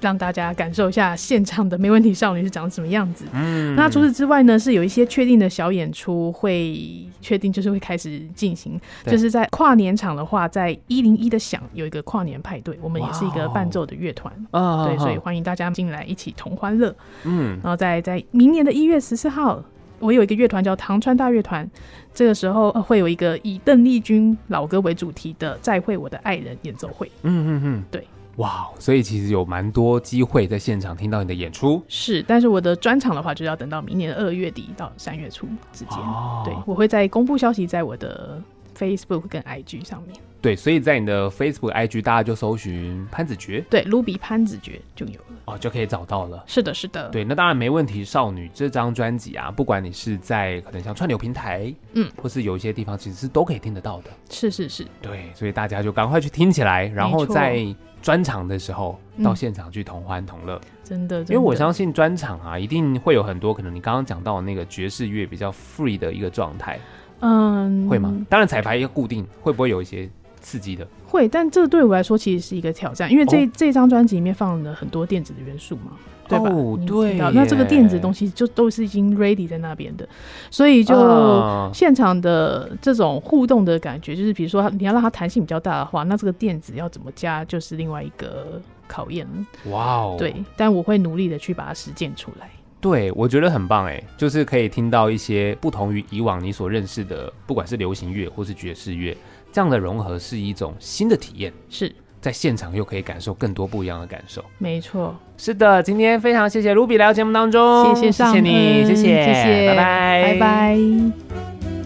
[0.00, 3.24] 让大家感受一下现场的没问题少女是长什么样子。
[3.32, 8.80] 嗯，那除此之外呢，是有一些确定的小演出会确定，就是会开始进行。
[9.06, 14.32] 就是在跨年场的话，在一零一的响有一个跨年派对，我们也是一个伴奏的乐团。
[14.50, 16.94] 啊，对，所以欢迎大家进来一起同欢乐。
[17.24, 19.62] 嗯，然后在在明年的一月十四号，
[19.98, 21.68] 我有一个乐团叫唐川大乐团，
[22.14, 27.10] 这个时候会有一个以邓丽君老歌为主题的《再会我的爱人》演奏会。
[27.22, 28.06] 嗯嗯嗯，对。
[28.38, 31.82] 哇所以其实有蛮多机会在现场听到你的演出。
[31.88, 35.98] 是，但是我的专场的话，就要等到明年的二月底到三月初之间。
[35.98, 38.40] 哦、对，我会在公布消息在我的
[38.76, 40.16] Facebook 跟 IG 上面。
[40.40, 43.64] 对，所以在你的 Facebook、IG，大家就搜寻潘子爵。
[43.68, 45.36] 对，Ruby 潘子爵就有了。
[45.46, 46.44] 哦，就可以找到了。
[46.46, 47.08] 是的，是的。
[47.08, 48.04] 对，那当然没问题。
[48.04, 54.10] 少女这张专辑啊，不管你是在可能像串流平台，嗯，或是有一些地方，其实是都可以听得到的。
[54.30, 54.86] 是是是。
[55.02, 57.74] 对，所以大家就赶快去听起来，然后在。
[58.08, 66.80] 专场的时候到现场去同欢同乐，嗯，真的，因为我相信专场啊，一定会有很多可能你刚刚讲到那个爵士乐比较 free 的一个状态，
[67.20, 68.10] 嗯，会吗？
[68.30, 70.08] 当然彩排一个固定，会不会有一些
[70.40, 70.86] 刺激的？
[71.06, 75.92] 会，但这对我来说其实是一个挑战，因为这、哦、这张专辑里面放了很多电子的元素嘛。
[76.28, 76.50] 对吧？
[76.50, 80.06] 哦、对，那这个电子东西就都是已经 ready 在那边的，
[80.50, 89.26] 所以就现场的这种互动的感觉，就是比如说你要让它弹性比较大的话，那这个电子要怎么加，就是另外一个考验。
[89.70, 92.50] 哇哦，对，但我会努力的去把它实践出来。
[92.78, 99.16] 对，我觉得很棒哎，就是可以听到一些不同于以往你所认识的，不管是流行乐或是爵士乐，
[99.58, 101.52] 这样的融合是一种新的体验。
[101.68, 101.92] 是。
[102.20, 104.44] 在现场又可以感受更多不一样的感受。
[104.58, 111.77] 没错，是的，今天非常谢谢 Ruby 来到节目当中，谢谢，谢谢你，谢谢，谢谢，拜拜，拜拜。